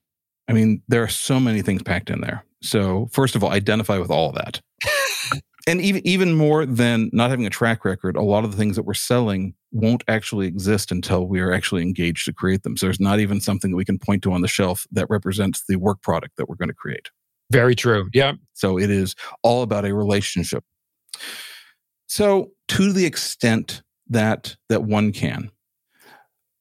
I 0.47 0.53
mean, 0.53 0.81
there 0.87 1.03
are 1.03 1.09
so 1.09 1.39
many 1.39 1.61
things 1.61 1.81
packed 1.83 2.09
in 2.09 2.21
there. 2.21 2.45
So, 2.61 3.09
first 3.11 3.35
of 3.35 3.43
all, 3.43 3.51
identify 3.51 3.97
with 3.97 4.11
all 4.11 4.29
of 4.29 4.35
that. 4.35 4.61
and 5.67 5.81
even 5.81 6.05
even 6.05 6.33
more 6.35 6.65
than 6.65 7.09
not 7.13 7.29
having 7.29 7.45
a 7.45 7.49
track 7.49 7.85
record, 7.85 8.15
a 8.15 8.21
lot 8.21 8.43
of 8.43 8.51
the 8.51 8.57
things 8.57 8.75
that 8.75 8.83
we're 8.83 8.93
selling 8.93 9.53
won't 9.71 10.03
actually 10.07 10.47
exist 10.47 10.91
until 10.91 11.27
we 11.27 11.39
are 11.39 11.51
actually 11.51 11.81
engaged 11.81 12.25
to 12.25 12.33
create 12.33 12.63
them. 12.63 12.77
So 12.77 12.85
there's 12.85 12.99
not 12.99 13.19
even 13.19 13.41
something 13.41 13.71
that 13.71 13.77
we 13.77 13.85
can 13.85 13.99
point 13.99 14.23
to 14.23 14.31
on 14.31 14.41
the 14.41 14.47
shelf 14.47 14.85
that 14.91 15.07
represents 15.09 15.63
the 15.67 15.75
work 15.77 16.01
product 16.01 16.37
that 16.37 16.47
we're 16.47 16.55
going 16.55 16.69
to 16.69 16.75
create. 16.75 17.09
Very 17.51 17.75
true. 17.75 18.09
Yeah. 18.13 18.33
So 18.53 18.79
it 18.79 18.89
is 18.89 19.15
all 19.43 19.63
about 19.63 19.85
a 19.85 19.93
relationship. 19.93 20.63
So, 22.07 22.51
to 22.69 22.93
the 22.93 23.05
extent 23.05 23.81
that 24.07 24.55
that 24.69 24.83
one 24.83 25.11
can, 25.11 25.51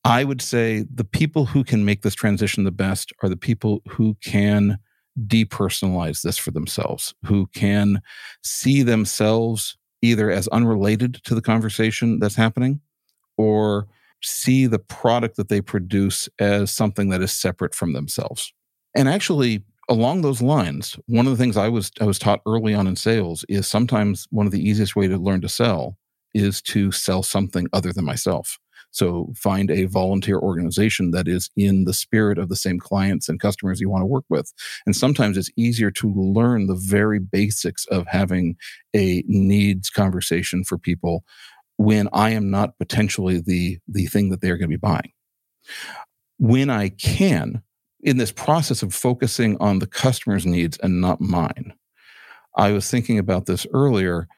I 0.05 0.25
would 0.25 0.43
say 0.43 0.85
the 0.93 1.05
people 1.05 1.47
who 1.47 1.65
can 1.65 1.85
make 1.85 2.03
this 2.03 2.15
transition 2.15 2.65
the 2.65 2.71
best 2.71 3.13
are 3.23 3.29
the 3.29 3.37
people 3.37 3.83
who 3.89 4.17
can 4.23 4.79
depersonalize 5.27 6.23
this 6.23 6.39
for 6.39 6.51
themselves, 6.51 7.15
who 7.25 7.47
can 7.55 8.01
see 8.43 8.83
themselves 8.83 9.77
either 10.03 10.31
as 10.31 10.49
unrelated 10.49 11.15
to 11.25 11.35
the 11.35 11.43
conversation 11.43 12.19
that's 12.19 12.35
happening 12.35 12.81
or 13.37 13.87
see 14.23 14.67
the 14.67 14.79
product 14.79 15.37
that 15.37 15.49
they 15.49 15.61
produce 15.61 16.29
as 16.39 16.73
something 16.73 17.11
that 17.11 17.23
is 17.23 17.33
separate 17.33 17.75
from 17.75 17.93
themselves. 17.93 18.53
And 18.97 19.09
actually, 19.09 19.63
along 19.89 20.23
those 20.23 20.41
lines, 20.41 20.99
one 21.07 21.27
of 21.27 21.33
the 21.33 21.43
things 21.43 21.57
I 21.57 21.69
was 21.69 21.91
I 22.01 22.05
was 22.05 22.19
taught 22.19 22.41
early 22.47 22.75
on 22.75 22.87
in 22.87 22.97
sales 22.97 23.45
is 23.49 23.67
sometimes 23.67 24.27
one 24.31 24.47
of 24.47 24.53
the 24.53 24.67
easiest 24.67 24.97
way 24.97 25.09
to 25.09 25.19
learn 25.19 25.41
to 25.43 25.49
sell 25.49 25.99
is 26.33 26.61
to 26.63 26.91
sell 26.91 27.23
something 27.23 27.67
other 27.73 27.93
than 27.93 28.05
myself. 28.05 28.59
So 28.95 29.33
find 29.37 29.71
a 29.71 29.87
volunteer 29.87 30.39
organization 30.39 31.11
that 31.11 31.27
is 31.27 31.51
in 31.57 31.85
the 31.85 31.93
spirit 31.93 32.39
of 32.39 32.49
the 32.49 32.57
same 32.57 32.79
clients 32.79 33.29
and 33.29 33.41
customers 33.41 33.81
you 33.81 33.91
want 33.91 34.03
to 34.03 34.07
work 34.07 34.25
with. 34.29 34.53
And 34.87 34.95
sometimes 34.95 35.37
it's 35.37 35.51
easier 35.57 35.91
to 35.91 36.13
learn 36.15 36.69
the 36.69 36.81
very 36.81 37.19
basics 37.19 37.87
of 37.87 38.07
having 38.07 38.57
a 38.95 39.25
needs 39.27 39.91
conversation 39.91 40.63
for 40.63 40.79
people 40.79 41.25
when 41.77 42.09
I 42.13 42.31
am 42.31 42.51
not 42.51 42.79
potentially 42.79 43.41
the 43.41 43.79
the 43.89 44.07
thing 44.07 44.31
that 44.31 44.41
they're 44.41 44.57
going 44.57 44.71
to 44.71 44.77
be 44.77 44.81
buying. 44.81 45.13
When 46.39 46.71
I 46.71 46.91
can, 46.91 47.63
in 48.01 48.19
this 48.19 48.31
process 48.31 48.85
of 48.85 48.95
focusing 48.95 49.57
on 49.59 49.81
the 49.81 49.89
customer's 49.89 50.47
needs 50.47 50.79
and 50.79 51.01
not 51.01 51.21
mine. 51.21 51.75
I 52.57 52.71
was 52.71 52.89
thinking 52.89 53.19
about 53.19 53.47
this 53.47 53.67
earlier. 53.73 54.29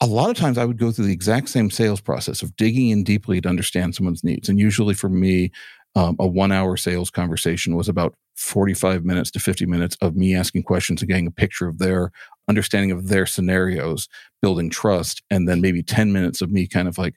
A 0.00 0.06
lot 0.06 0.30
of 0.30 0.36
times 0.36 0.58
I 0.58 0.64
would 0.64 0.78
go 0.78 0.92
through 0.92 1.06
the 1.06 1.12
exact 1.12 1.48
same 1.48 1.70
sales 1.70 2.00
process 2.00 2.42
of 2.42 2.54
digging 2.56 2.90
in 2.90 3.02
deeply 3.02 3.40
to 3.40 3.48
understand 3.48 3.94
someone's 3.94 4.22
needs. 4.22 4.48
And 4.48 4.58
usually 4.58 4.94
for 4.94 5.08
me, 5.08 5.50
um, 5.94 6.16
a 6.18 6.26
one 6.26 6.52
hour 6.52 6.76
sales 6.76 7.10
conversation 7.10 7.74
was 7.74 7.88
about 7.88 8.14
45 8.36 9.04
minutes 9.04 9.30
to 9.30 9.38
50 9.38 9.64
minutes 9.64 9.96
of 10.02 10.14
me 10.14 10.34
asking 10.34 10.64
questions 10.64 11.00
and 11.00 11.08
getting 11.08 11.26
a 11.26 11.30
picture 11.30 11.66
of 11.66 11.78
their 11.78 12.12
understanding 12.48 12.90
of 12.92 13.08
their 13.08 13.24
scenarios, 13.24 14.08
building 14.42 14.68
trust, 14.68 15.22
and 15.30 15.48
then 15.48 15.62
maybe 15.62 15.82
10 15.82 16.12
minutes 16.12 16.42
of 16.42 16.50
me 16.50 16.66
kind 16.66 16.86
of 16.86 16.98
like 16.98 17.14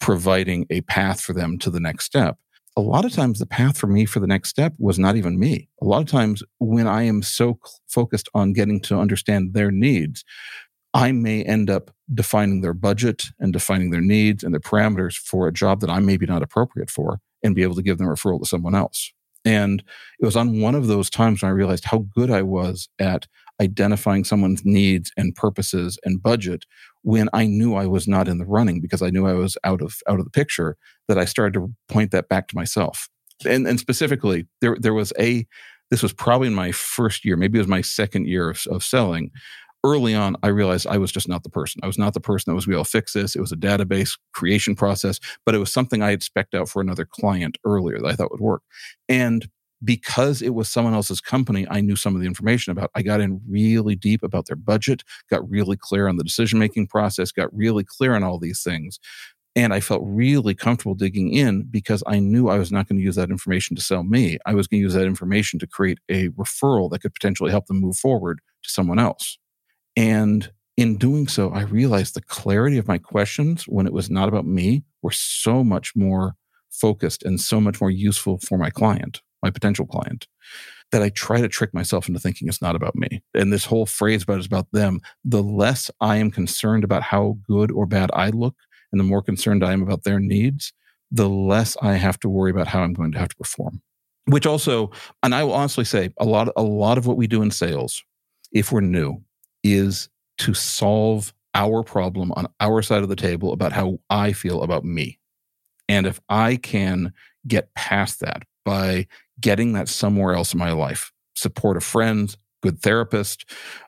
providing 0.00 0.66
a 0.70 0.80
path 0.82 1.20
for 1.20 1.34
them 1.34 1.58
to 1.58 1.70
the 1.70 1.80
next 1.80 2.06
step. 2.06 2.38
A 2.74 2.80
lot 2.80 3.04
of 3.04 3.12
times, 3.12 3.38
the 3.38 3.46
path 3.46 3.76
for 3.76 3.86
me 3.86 4.06
for 4.06 4.18
the 4.18 4.26
next 4.26 4.48
step 4.48 4.72
was 4.78 4.98
not 4.98 5.14
even 5.16 5.38
me. 5.38 5.68
A 5.82 5.84
lot 5.84 6.00
of 6.00 6.08
times, 6.08 6.42
when 6.58 6.86
I 6.86 7.02
am 7.02 7.22
so 7.22 7.58
focused 7.86 8.30
on 8.32 8.54
getting 8.54 8.80
to 8.80 8.98
understand 8.98 9.52
their 9.52 9.70
needs, 9.70 10.24
I 10.94 11.12
may 11.12 11.42
end 11.42 11.70
up 11.70 11.90
defining 12.12 12.60
their 12.60 12.74
budget 12.74 13.24
and 13.38 13.52
defining 13.52 13.90
their 13.90 14.00
needs 14.00 14.44
and 14.44 14.52
their 14.52 14.60
parameters 14.60 15.14
for 15.16 15.48
a 15.48 15.52
job 15.52 15.80
that 15.80 15.90
I'm 15.90 16.04
maybe 16.04 16.26
not 16.26 16.42
appropriate 16.42 16.90
for 16.90 17.20
and 17.42 17.54
be 17.54 17.62
able 17.62 17.74
to 17.76 17.82
give 17.82 17.98
them 17.98 18.08
a 18.08 18.10
referral 18.10 18.40
to 18.40 18.46
someone 18.46 18.74
else. 18.74 19.12
And 19.44 19.82
it 20.20 20.24
was 20.24 20.36
on 20.36 20.60
one 20.60 20.74
of 20.74 20.86
those 20.86 21.10
times 21.10 21.42
when 21.42 21.50
I 21.50 21.54
realized 21.54 21.86
how 21.86 22.06
good 22.14 22.30
I 22.30 22.42
was 22.42 22.88
at 22.98 23.26
identifying 23.60 24.24
someone's 24.24 24.64
needs 24.64 25.12
and 25.16 25.34
purposes 25.34 25.98
and 26.04 26.22
budget 26.22 26.64
when 27.02 27.28
I 27.32 27.46
knew 27.46 27.74
I 27.74 27.86
was 27.86 28.06
not 28.06 28.28
in 28.28 28.38
the 28.38 28.46
running 28.46 28.80
because 28.80 29.02
I 29.02 29.10
knew 29.10 29.26
I 29.26 29.32
was 29.32 29.56
out 29.64 29.82
of 29.82 29.96
out 30.08 30.18
of 30.18 30.24
the 30.24 30.30
picture 30.30 30.76
that 31.08 31.18
I 31.18 31.24
started 31.24 31.54
to 31.54 31.72
point 31.88 32.12
that 32.12 32.28
back 32.28 32.48
to 32.48 32.56
myself. 32.56 33.08
And, 33.44 33.66
and 33.66 33.80
specifically, 33.80 34.46
there 34.60 34.76
there 34.78 34.94
was 34.94 35.12
a 35.18 35.46
this 35.90 36.02
was 36.02 36.14
probably 36.14 36.46
in 36.48 36.54
my 36.54 36.72
first 36.72 37.22
year, 37.22 37.36
maybe 37.36 37.58
it 37.58 37.60
was 37.60 37.68
my 37.68 37.82
second 37.82 38.26
year 38.26 38.48
of, 38.48 38.64
of 38.70 38.82
selling, 38.82 39.30
early 39.84 40.14
on, 40.14 40.36
I 40.42 40.48
realized 40.48 40.86
I 40.86 40.98
was 40.98 41.12
just 41.12 41.28
not 41.28 41.42
the 41.42 41.50
person. 41.50 41.80
I 41.82 41.86
was 41.86 41.98
not 41.98 42.14
the 42.14 42.20
person 42.20 42.50
that 42.50 42.54
was 42.54 42.66
going 42.66 42.82
to 42.82 42.88
fix 42.88 43.12
this. 43.12 43.34
It 43.34 43.40
was 43.40 43.52
a 43.52 43.56
database 43.56 44.18
creation 44.32 44.74
process, 44.74 45.18
but 45.44 45.54
it 45.54 45.58
was 45.58 45.72
something 45.72 46.02
I 46.02 46.10
had 46.10 46.20
specced 46.20 46.54
out 46.54 46.68
for 46.68 46.80
another 46.80 47.04
client 47.04 47.58
earlier 47.64 47.98
that 47.98 48.06
I 48.06 48.14
thought 48.14 48.30
would 48.30 48.40
work. 48.40 48.62
And 49.08 49.48
because 49.84 50.42
it 50.42 50.54
was 50.54 50.68
someone 50.68 50.94
else's 50.94 51.20
company, 51.20 51.66
I 51.68 51.80
knew 51.80 51.96
some 51.96 52.14
of 52.14 52.20
the 52.20 52.26
information 52.26 52.70
about. 52.70 52.90
I 52.94 53.02
got 53.02 53.20
in 53.20 53.40
really 53.48 53.96
deep 53.96 54.22
about 54.22 54.46
their 54.46 54.56
budget, 54.56 55.02
got 55.28 55.48
really 55.48 55.76
clear 55.76 56.08
on 56.08 56.16
the 56.16 56.24
decision 56.24 56.58
making 56.58 56.86
process, 56.86 57.32
got 57.32 57.54
really 57.54 57.84
clear 57.84 58.14
on 58.14 58.22
all 58.22 58.38
these 58.38 58.62
things. 58.62 59.00
And 59.54 59.74
I 59.74 59.80
felt 59.80 60.00
really 60.04 60.54
comfortable 60.54 60.94
digging 60.94 61.34
in 61.34 61.64
because 61.64 62.02
I 62.06 62.20
knew 62.20 62.48
I 62.48 62.58
was 62.58 62.72
not 62.72 62.88
going 62.88 62.98
to 62.98 63.04
use 63.04 63.16
that 63.16 63.30
information 63.30 63.76
to 63.76 63.82
sell 63.82 64.02
me. 64.02 64.38
I 64.46 64.54
was 64.54 64.66
going 64.66 64.78
to 64.80 64.82
use 64.82 64.94
that 64.94 65.06
information 65.06 65.58
to 65.58 65.66
create 65.66 65.98
a 66.08 66.28
referral 66.30 66.90
that 66.90 67.00
could 67.00 67.12
potentially 67.12 67.50
help 67.50 67.66
them 67.66 67.80
move 67.80 67.96
forward 67.96 68.40
to 68.62 68.70
someone 68.70 68.98
else. 68.98 69.38
And 69.96 70.50
in 70.76 70.96
doing 70.96 71.28
so, 71.28 71.50
I 71.50 71.62
realized 71.62 72.14
the 72.14 72.22
clarity 72.22 72.78
of 72.78 72.88
my 72.88 72.98
questions 72.98 73.64
when 73.64 73.86
it 73.86 73.92
was 73.92 74.10
not 74.10 74.28
about 74.28 74.46
me 74.46 74.84
were 75.02 75.10
so 75.10 75.62
much 75.62 75.94
more 75.94 76.34
focused 76.70 77.22
and 77.22 77.40
so 77.40 77.60
much 77.60 77.80
more 77.80 77.90
useful 77.90 78.38
for 78.38 78.56
my 78.56 78.70
client, 78.70 79.20
my 79.42 79.50
potential 79.50 79.86
client, 79.86 80.26
that 80.90 81.02
I 81.02 81.10
try 81.10 81.40
to 81.40 81.48
trick 81.48 81.74
myself 81.74 82.08
into 82.08 82.20
thinking 82.20 82.48
it's 82.48 82.62
not 82.62 82.76
about 82.76 82.94
me. 82.94 83.22
And 83.34 83.52
this 83.52 83.66
whole 83.66 83.86
phrase 83.86 84.22
about 84.22 84.38
it's 84.38 84.46
about 84.46 84.70
them, 84.72 85.00
the 85.24 85.42
less 85.42 85.90
I 86.00 86.16
am 86.16 86.30
concerned 86.30 86.84
about 86.84 87.02
how 87.02 87.38
good 87.46 87.70
or 87.70 87.86
bad 87.86 88.10
I 88.14 88.30
look, 88.30 88.56
and 88.92 89.00
the 89.00 89.04
more 89.04 89.22
concerned 89.22 89.64
I 89.64 89.72
am 89.72 89.82
about 89.82 90.04
their 90.04 90.20
needs, 90.20 90.72
the 91.10 91.28
less 91.28 91.76
I 91.82 91.94
have 91.94 92.18
to 92.20 92.28
worry 92.28 92.50
about 92.50 92.68
how 92.68 92.82
I'm 92.82 92.94
going 92.94 93.12
to 93.12 93.18
have 93.18 93.28
to 93.28 93.36
perform. 93.36 93.82
Which 94.26 94.46
also, 94.46 94.90
and 95.22 95.34
I 95.34 95.44
will 95.44 95.52
honestly 95.52 95.84
say, 95.84 96.10
a 96.18 96.24
lot, 96.24 96.48
a 96.56 96.62
lot 96.62 96.96
of 96.96 97.06
what 97.06 97.16
we 97.16 97.26
do 97.26 97.42
in 97.42 97.50
sales, 97.50 98.02
if 98.52 98.70
we're 98.70 98.80
new, 98.80 99.22
is 99.62 100.08
to 100.38 100.54
solve 100.54 101.32
our 101.54 101.82
problem 101.82 102.32
on 102.32 102.48
our 102.60 102.82
side 102.82 103.02
of 103.02 103.08
the 103.08 103.16
table 103.16 103.52
about 103.52 103.72
how 103.72 103.98
I 104.08 104.32
feel 104.32 104.62
about 104.62 104.84
me. 104.84 105.18
And 105.88 106.06
if 106.06 106.20
I 106.28 106.56
can 106.56 107.12
get 107.46 107.74
past 107.74 108.20
that 108.20 108.44
by 108.64 109.06
getting 109.40 109.72
that 109.72 109.88
somewhere 109.88 110.34
else 110.34 110.54
in 110.54 110.58
my 110.58 110.72
life, 110.72 111.12
support 111.34 111.76
a 111.76 111.80
friend, 111.80 112.34
good 112.62 112.80
therapist, 112.80 113.44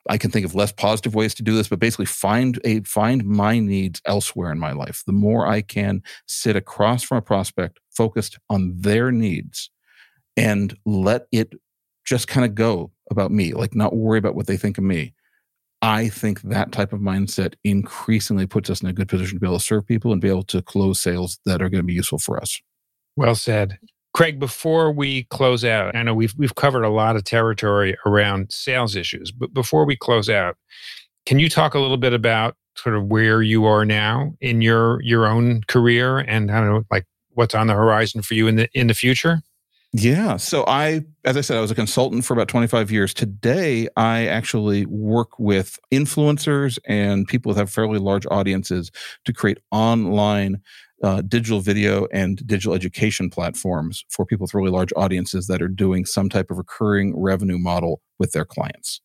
I 0.09 0.17
can 0.17 0.29
think 0.29 0.45
of 0.45 0.53
less 0.53 0.71
positive 0.71 1.15
ways 1.15 1.33
to 1.35 1.43
do 1.43 1.55
this, 1.55 1.69
but 1.69 1.79
basically 1.79 2.05
find 2.05 2.59
a 2.63 2.81
find 2.81 3.25
my 3.25 3.59
needs 3.59 4.01
elsewhere 4.05 4.51
in 4.51 4.59
my 4.59 4.73
life. 4.73 5.03
The 5.07 5.13
more 5.13 5.47
I 5.47 5.61
can 5.61 6.03
sit 6.27 6.55
across 6.55 7.01
from 7.01 7.17
a 7.17 7.21
prospect 7.21 7.79
focused 7.89 8.37
on 8.49 8.73
their 8.75 9.11
needs 9.11 9.71
and 10.37 10.77
let 10.85 11.27
it 11.31 11.53
just 12.05 12.27
kind 12.27 12.45
of 12.45 12.53
go 12.53 12.91
about 13.09 13.31
me, 13.31 13.53
like 13.53 13.73
not 13.73 13.95
worry 13.95 14.19
about 14.19 14.35
what 14.35 14.47
they 14.47 14.57
think 14.57 14.77
of 14.77 14.83
me 14.83 15.13
I 15.85 16.09
think 16.09 16.41
that 16.41 16.71
type 16.71 16.93
of 16.93 16.99
mindset 16.99 17.53
increasingly 17.63 18.47
puts 18.47 18.71
us 18.71 18.81
in 18.81 18.89
a 18.89 18.93
good 18.93 19.07
position 19.07 19.35
to 19.35 19.39
be 19.39 19.45
able 19.45 19.59
to 19.59 19.63
serve 19.63 19.85
people 19.85 20.11
and 20.11 20.19
be 20.19 20.29
able 20.29 20.41
to 20.45 20.63
close 20.63 20.99
sales 20.99 21.37
that 21.45 21.61
are 21.61 21.69
going 21.69 21.83
to 21.83 21.85
be 21.85 21.93
useful 21.93 22.17
for 22.17 22.41
us. 22.41 22.59
Well 23.15 23.35
said. 23.35 23.77
Craig, 24.11 24.39
before 24.39 24.91
we 24.91 25.25
close 25.25 25.63
out, 25.63 25.95
I 25.95 26.01
know 26.01 26.15
we've 26.15 26.33
we've 26.39 26.55
covered 26.55 26.85
a 26.85 26.89
lot 26.89 27.15
of 27.15 27.23
territory 27.23 27.95
around 28.07 28.51
sales 28.51 28.95
issues, 28.95 29.31
but 29.31 29.53
before 29.53 29.85
we 29.85 29.95
close 29.95 30.27
out, 30.27 30.57
can 31.27 31.37
you 31.37 31.49
talk 31.49 31.75
a 31.75 31.79
little 31.79 31.97
bit 31.97 32.13
about 32.13 32.55
sort 32.75 32.95
of 32.95 33.05
where 33.05 33.43
you 33.43 33.65
are 33.65 33.85
now 33.85 34.33
in 34.41 34.63
your 34.63 35.03
your 35.03 35.27
own 35.27 35.61
career 35.67 36.17
and 36.17 36.49
I 36.49 36.61
don't 36.61 36.69
know 36.69 36.83
like 36.89 37.05
what's 37.29 37.53
on 37.53 37.67
the 37.67 37.73
horizon 37.75 38.23
for 38.23 38.33
you 38.33 38.47
in 38.47 38.55
the 38.55 38.67
in 38.73 38.87
the 38.87 38.95
future? 38.95 39.43
Yeah. 39.97 40.35
So 40.35 40.65
I, 40.67 41.05
as 41.23 41.37
I 41.37 41.41
said, 41.41 41.57
I 41.57 41.61
was 41.61 41.71
a 41.71 41.75
consultant 41.75 42.25
for 42.25 42.33
about 42.33 42.49
25 42.49 42.91
years. 42.91 43.13
Today, 43.13 43.87
I 43.95 44.27
actually 44.27 44.85
work 44.87 45.39
with 45.39 45.79
influencers 45.89 46.77
and 46.85 47.25
people 47.25 47.53
that 47.53 47.59
have 47.59 47.71
fairly 47.71 47.97
large 47.97 48.25
audiences 48.29 48.91
to 49.23 49.31
create 49.31 49.59
online 49.71 50.59
uh, 51.01 51.21
digital 51.21 51.61
video 51.61 52.07
and 52.11 52.45
digital 52.45 52.73
education 52.73 53.29
platforms 53.29 54.03
for 54.09 54.25
people 54.25 54.43
with 54.43 54.53
really 54.53 54.69
large 54.69 54.91
audiences 54.97 55.47
that 55.47 55.61
are 55.61 55.69
doing 55.69 56.03
some 56.03 56.27
type 56.27 56.51
of 56.51 56.57
recurring 56.57 57.17
revenue 57.17 57.57
model 57.57 58.01
with 58.19 58.33
their 58.33 58.45
clients. 58.45 58.99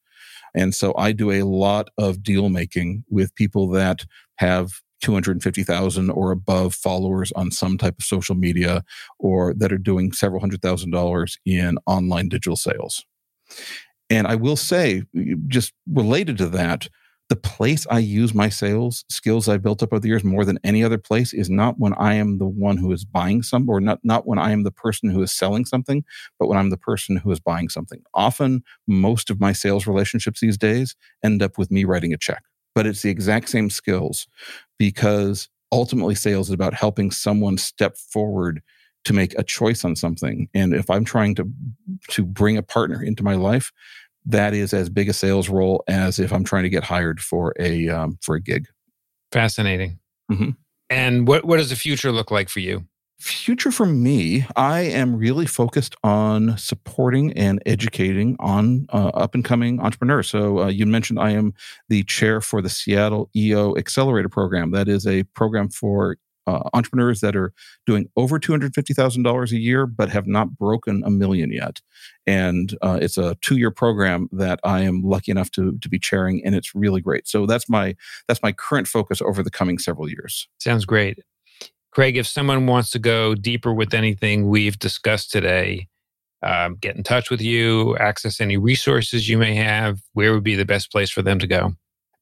And 0.56 0.74
so 0.74 0.92
I 0.98 1.12
do 1.12 1.30
a 1.30 1.44
lot 1.44 1.90
of 1.98 2.20
deal 2.20 2.48
making 2.48 3.04
with 3.08 3.32
people 3.36 3.68
that 3.68 4.06
have 4.38 4.80
250,000 5.00 6.10
or 6.10 6.30
above 6.30 6.74
followers 6.74 7.32
on 7.32 7.50
some 7.50 7.78
type 7.78 7.96
of 7.98 8.04
social 8.04 8.34
media 8.34 8.84
or 9.18 9.54
that 9.54 9.72
are 9.72 9.78
doing 9.78 10.12
several 10.12 10.40
hundred 10.40 10.62
thousand 10.62 10.90
dollars 10.90 11.38
in 11.44 11.78
online 11.86 12.28
digital 12.28 12.56
sales. 12.56 13.04
And 14.08 14.26
I 14.26 14.34
will 14.34 14.56
say, 14.56 15.04
just 15.46 15.72
related 15.86 16.36
to 16.38 16.46
that, 16.48 16.88
the 17.28 17.36
place 17.36 17.86
I 17.88 18.00
use 18.00 18.34
my 18.34 18.48
sales 18.48 19.04
skills 19.08 19.48
I 19.48 19.56
built 19.56 19.84
up 19.84 19.92
over 19.92 20.00
the 20.00 20.08
years 20.08 20.24
more 20.24 20.44
than 20.44 20.58
any 20.64 20.82
other 20.82 20.98
place 20.98 21.32
is 21.32 21.48
not 21.48 21.78
when 21.78 21.94
I 21.94 22.14
am 22.14 22.38
the 22.38 22.46
one 22.46 22.76
who 22.76 22.90
is 22.90 23.04
buying 23.04 23.44
some, 23.44 23.70
or 23.70 23.80
not, 23.80 24.00
not 24.02 24.26
when 24.26 24.40
I 24.40 24.50
am 24.50 24.64
the 24.64 24.72
person 24.72 25.10
who 25.10 25.22
is 25.22 25.30
selling 25.30 25.64
something, 25.64 26.04
but 26.40 26.48
when 26.48 26.58
I'm 26.58 26.70
the 26.70 26.76
person 26.76 27.16
who 27.16 27.30
is 27.30 27.38
buying 27.38 27.68
something. 27.68 28.02
Often, 28.14 28.64
most 28.88 29.30
of 29.30 29.40
my 29.40 29.52
sales 29.52 29.86
relationships 29.86 30.40
these 30.40 30.58
days 30.58 30.96
end 31.22 31.40
up 31.40 31.56
with 31.56 31.70
me 31.70 31.84
writing 31.84 32.12
a 32.12 32.18
check 32.18 32.42
but 32.74 32.86
it's 32.86 33.02
the 33.02 33.10
exact 33.10 33.48
same 33.48 33.70
skills 33.70 34.26
because 34.80 35.50
ultimately 35.70 36.14
sales 36.14 36.48
is 36.48 36.54
about 36.54 36.72
helping 36.72 37.10
someone 37.10 37.58
step 37.58 37.98
forward 37.98 38.62
to 39.04 39.12
make 39.12 39.38
a 39.38 39.44
choice 39.44 39.84
on 39.84 39.94
something. 39.94 40.48
And 40.54 40.72
if 40.72 40.88
i'm 40.88 41.04
trying 41.04 41.34
to 41.36 41.48
to 42.08 42.24
bring 42.24 42.56
a 42.56 42.62
partner 42.62 43.02
into 43.02 43.22
my 43.22 43.34
life 43.34 43.70
that 44.26 44.52
is 44.54 44.74
as 44.74 44.88
big 44.88 45.08
a 45.08 45.12
sales 45.12 45.48
role 45.48 45.84
as 45.86 46.18
if 46.18 46.32
i'm 46.32 46.44
trying 46.44 46.62
to 46.64 46.68
get 46.70 46.84
hired 46.84 47.20
for 47.20 47.54
a 47.60 47.88
um, 47.88 48.18
for 48.22 48.34
a 48.34 48.40
gig. 48.40 48.66
Fascinating. 49.30 49.98
Mm-hmm. 50.32 50.50
and 50.88 51.28
what 51.28 51.44
what 51.44 51.58
does 51.58 51.70
the 51.70 51.76
future 51.76 52.10
look 52.10 52.30
like 52.30 52.48
for 52.48 52.60
you 52.60 52.86
future 53.20 53.70
for 53.70 53.86
me, 53.86 54.46
I 54.56 54.80
am 54.80 55.16
really 55.16 55.46
focused 55.46 55.94
on 56.02 56.56
supporting 56.58 57.32
and 57.34 57.62
educating 57.66 58.36
on 58.40 58.86
uh, 58.92 59.08
up 59.08 59.34
and 59.34 59.44
coming 59.44 59.80
entrepreneurs. 59.80 60.28
So 60.28 60.60
uh, 60.60 60.68
you 60.68 60.86
mentioned 60.86 61.20
I 61.20 61.30
am 61.30 61.54
the 61.88 62.02
chair 62.04 62.40
for 62.40 62.62
the 62.62 62.68
Seattle 62.68 63.30
EO 63.36 63.76
Accelerator 63.76 64.28
Program. 64.28 64.70
That 64.70 64.88
is 64.88 65.06
a 65.06 65.24
program 65.34 65.68
for 65.68 66.16
uh, 66.46 66.68
entrepreneurs 66.72 67.20
that 67.20 67.36
are 67.36 67.52
doing 67.86 68.08
over 68.16 68.40
$250,000 68.40 69.52
a 69.52 69.58
year, 69.58 69.86
but 69.86 70.08
have 70.08 70.26
not 70.26 70.56
broken 70.56 71.02
a 71.04 71.10
million 71.10 71.52
yet. 71.52 71.80
And 72.26 72.76
uh, 72.82 72.98
it's 73.00 73.18
a 73.18 73.36
two 73.42 73.56
year 73.56 73.70
program 73.70 74.28
that 74.32 74.58
I 74.64 74.80
am 74.80 75.02
lucky 75.02 75.30
enough 75.30 75.50
to, 75.52 75.78
to 75.78 75.88
be 75.88 75.98
chairing, 75.98 76.42
and 76.44 76.54
it's 76.54 76.74
really 76.74 77.00
great. 77.00 77.28
So 77.28 77.46
that's 77.46 77.68
my, 77.68 77.94
that's 78.26 78.42
my 78.42 78.52
current 78.52 78.88
focus 78.88 79.20
over 79.22 79.42
the 79.42 79.50
coming 79.50 79.78
several 79.78 80.08
years. 80.08 80.48
Sounds 80.58 80.84
great. 80.84 81.20
Craig, 81.92 82.16
if 82.16 82.26
someone 82.26 82.66
wants 82.66 82.90
to 82.90 82.98
go 82.98 83.34
deeper 83.34 83.72
with 83.74 83.94
anything 83.94 84.48
we've 84.48 84.78
discussed 84.78 85.30
today, 85.30 85.88
um, 86.42 86.76
get 86.76 86.96
in 86.96 87.02
touch 87.02 87.30
with 87.30 87.40
you, 87.40 87.96
access 87.98 88.40
any 88.40 88.56
resources 88.56 89.28
you 89.28 89.36
may 89.36 89.54
have, 89.54 90.00
where 90.12 90.32
would 90.32 90.44
be 90.44 90.54
the 90.54 90.64
best 90.64 90.90
place 90.90 91.10
for 91.10 91.22
them 91.22 91.38
to 91.38 91.46
go? 91.46 91.74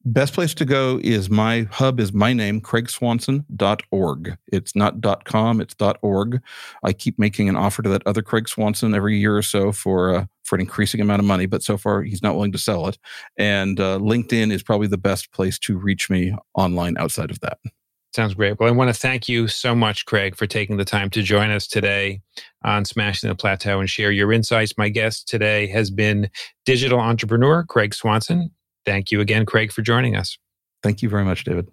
Best 0.05 0.33
place 0.33 0.53
to 0.53 0.63
go 0.63 0.99
is 1.03 1.29
my 1.29 1.63
hub 1.63 1.99
is 1.99 2.13
my 2.13 2.31
name, 2.31 2.61
craigswanson.org. 2.61 4.37
It's 4.47 4.73
not 4.73 5.25
.com, 5.25 5.59
it's 5.59 5.75
.org. 6.01 6.41
I 6.83 6.93
keep 6.93 7.19
making 7.19 7.49
an 7.49 7.57
offer 7.57 7.83
to 7.83 7.89
that 7.89 8.07
other 8.07 8.21
Craig 8.21 8.47
Swanson 8.47 8.95
every 8.95 9.19
year 9.19 9.35
or 9.35 9.41
so 9.41 9.73
for 9.73 10.15
uh, 10.15 10.25
for 10.43 10.55
an 10.55 10.61
increasing 10.61 11.01
amount 11.01 11.19
of 11.19 11.25
money, 11.25 11.45
but 11.47 11.63
so 11.63 11.77
far 11.77 12.01
he's 12.01 12.23
not 12.23 12.35
willing 12.35 12.53
to 12.53 12.57
sell 12.57 12.87
it. 12.87 12.97
And 13.37 13.79
uh, 13.79 13.99
LinkedIn 13.99 14.51
is 14.53 14.63
probably 14.63 14.87
the 14.87 14.97
best 14.97 15.31
place 15.33 15.59
to 15.59 15.77
reach 15.77 16.09
me 16.09 16.33
online 16.55 16.97
outside 16.97 17.29
of 17.29 17.41
that. 17.41 17.59
Sounds 18.15 18.33
great. 18.33 18.59
Well, 18.59 18.67
I 18.67 18.71
want 18.71 18.93
to 18.93 18.99
thank 18.99 19.29
you 19.29 19.47
so 19.47 19.75
much, 19.75 20.05
Craig, 20.05 20.35
for 20.35 20.47
taking 20.47 20.77
the 20.77 20.85
time 20.85 21.11
to 21.11 21.21
join 21.21 21.51
us 21.51 21.67
today 21.67 22.21
on 22.63 22.83
Smashing 22.83 23.29
the 23.29 23.35
Plateau 23.35 23.79
and 23.79 23.89
share 23.89 24.11
your 24.11 24.33
insights. 24.33 24.77
My 24.77 24.89
guest 24.89 25.27
today 25.27 25.67
has 25.67 25.91
been 25.91 26.29
digital 26.65 26.99
entrepreneur 26.99 27.63
Craig 27.63 27.93
Swanson. 27.93 28.49
Thank 28.83 29.11
you 29.11 29.21
again, 29.21 29.45
Craig, 29.45 29.71
for 29.71 29.83
joining 29.83 30.15
us. 30.15 30.37
Thank 30.81 31.03
you 31.03 31.09
very 31.09 31.23
much, 31.23 31.43
David. 31.43 31.69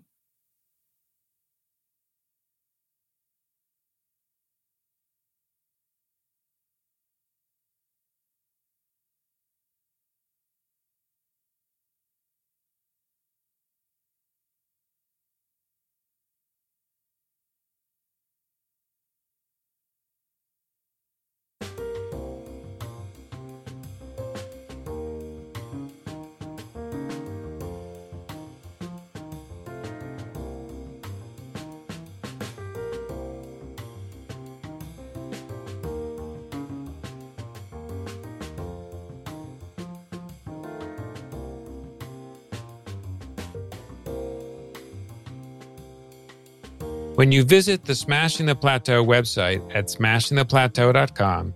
When 47.17 47.33
you 47.33 47.45
visit 47.45 47.83
the 47.83 47.95
Smashing 47.95 48.45
the 48.45 48.55
Plateau 48.55 49.03
website 49.03 49.63
at 49.75 49.87
smashingtheplateau.com, 49.87 51.55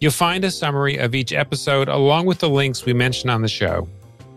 you'll 0.00 0.10
find 0.10 0.42
a 0.42 0.50
summary 0.50 0.96
of 0.96 1.14
each 1.14 1.34
episode 1.34 1.88
along 1.88 2.24
with 2.24 2.38
the 2.38 2.48
links 2.48 2.86
we 2.86 2.94
mentioned 2.94 3.30
on 3.30 3.42
the 3.42 3.48
show. 3.48 3.86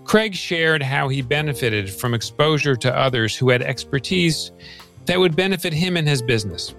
Craig 0.04 0.36
shared 0.36 0.84
how 0.84 1.08
he 1.08 1.22
benefited 1.22 1.90
from 1.90 2.14
exposure 2.14 2.76
to 2.76 2.94
others 2.94 3.38
who 3.38 3.52
had 3.52 3.62
expertise 3.62 4.52
that 5.06 5.18
would 5.18 5.34
benefit 5.34 5.72
him 5.72 5.96
and 5.96 6.10
his 6.10 6.22
business. 6.22 6.76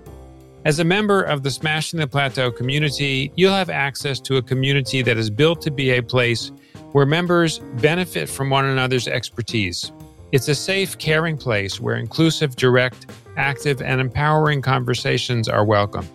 As 0.67 0.79
a 0.79 0.85
member 0.85 1.23
of 1.23 1.43
the 1.43 1.51
Smashing 1.51 1.99
the 1.99 2.07
Plateau 2.07 2.51
community, 2.51 3.33
you'll 3.35 3.55
have 3.55 3.71
access 3.71 4.21
to 4.21 4.37
a 4.37 4.43
community 4.43 5.01
that 5.01 5.17
is 5.17 5.31
built 5.31 5.63
to 5.63 5.71
be 5.71 5.93
a 5.93 6.03
place 6.03 6.53
where 6.93 7.07
members 7.07 7.61
benefit 7.81 8.29
from 8.29 8.51
one 8.51 8.67
another's 8.67 9.09
expertise. 9.09 9.91
It's 10.33 10.49
a 10.49 10.55
safe, 10.55 10.99
caring 10.99 11.39
place 11.39 11.81
where 11.81 11.97
inclusive, 11.97 12.57
direct, 12.57 13.07
active, 13.37 13.83
and 13.83 14.01
empowering 14.01 14.63
conversations 14.63 15.49
are 15.49 15.65
welcome. 15.65 16.07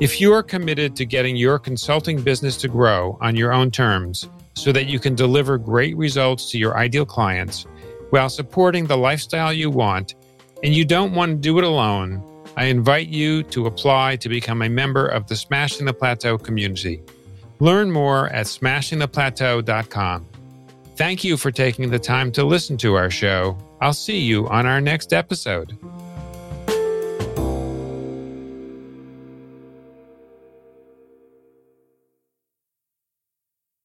If 0.00 0.20
you 0.20 0.32
are 0.32 0.42
committed 0.42 0.94
to 0.96 1.04
getting 1.04 1.36
your 1.36 1.58
consulting 1.58 2.22
business 2.22 2.56
to 2.58 2.68
grow 2.68 3.18
on 3.20 3.36
your 3.36 3.52
own 3.52 3.70
terms 3.70 4.28
so 4.54 4.72
that 4.72 4.86
you 4.86 4.98
can 4.98 5.14
deliver 5.14 5.58
great 5.58 5.96
results 5.96 6.50
to 6.50 6.58
your 6.58 6.76
ideal 6.76 7.04
clients 7.04 7.66
while 8.10 8.28
supporting 8.28 8.86
the 8.86 8.96
lifestyle 8.96 9.52
you 9.52 9.70
want, 9.70 10.14
and 10.62 10.74
you 10.74 10.84
don't 10.84 11.14
want 11.14 11.30
to 11.32 11.36
do 11.36 11.58
it 11.58 11.64
alone, 11.64 12.22
I 12.56 12.64
invite 12.64 13.08
you 13.08 13.42
to 13.44 13.66
apply 13.66 14.16
to 14.16 14.28
become 14.28 14.62
a 14.62 14.68
member 14.68 15.06
of 15.06 15.26
the 15.26 15.36
Smashing 15.36 15.86
the 15.86 15.92
Plateau 15.92 16.38
community. 16.38 17.02
Learn 17.60 17.90
more 17.90 18.28
at 18.28 18.46
smashingtheplateau.com. 18.46 20.26
Thank 20.96 21.22
you 21.22 21.36
for 21.36 21.52
taking 21.52 21.90
the 21.90 21.98
time 21.98 22.32
to 22.32 22.44
listen 22.44 22.76
to 22.78 22.94
our 22.94 23.10
show. 23.10 23.56
I'll 23.80 23.92
see 23.92 24.18
you 24.18 24.48
on 24.48 24.66
our 24.66 24.80
next 24.80 25.12
episode. 25.12 25.76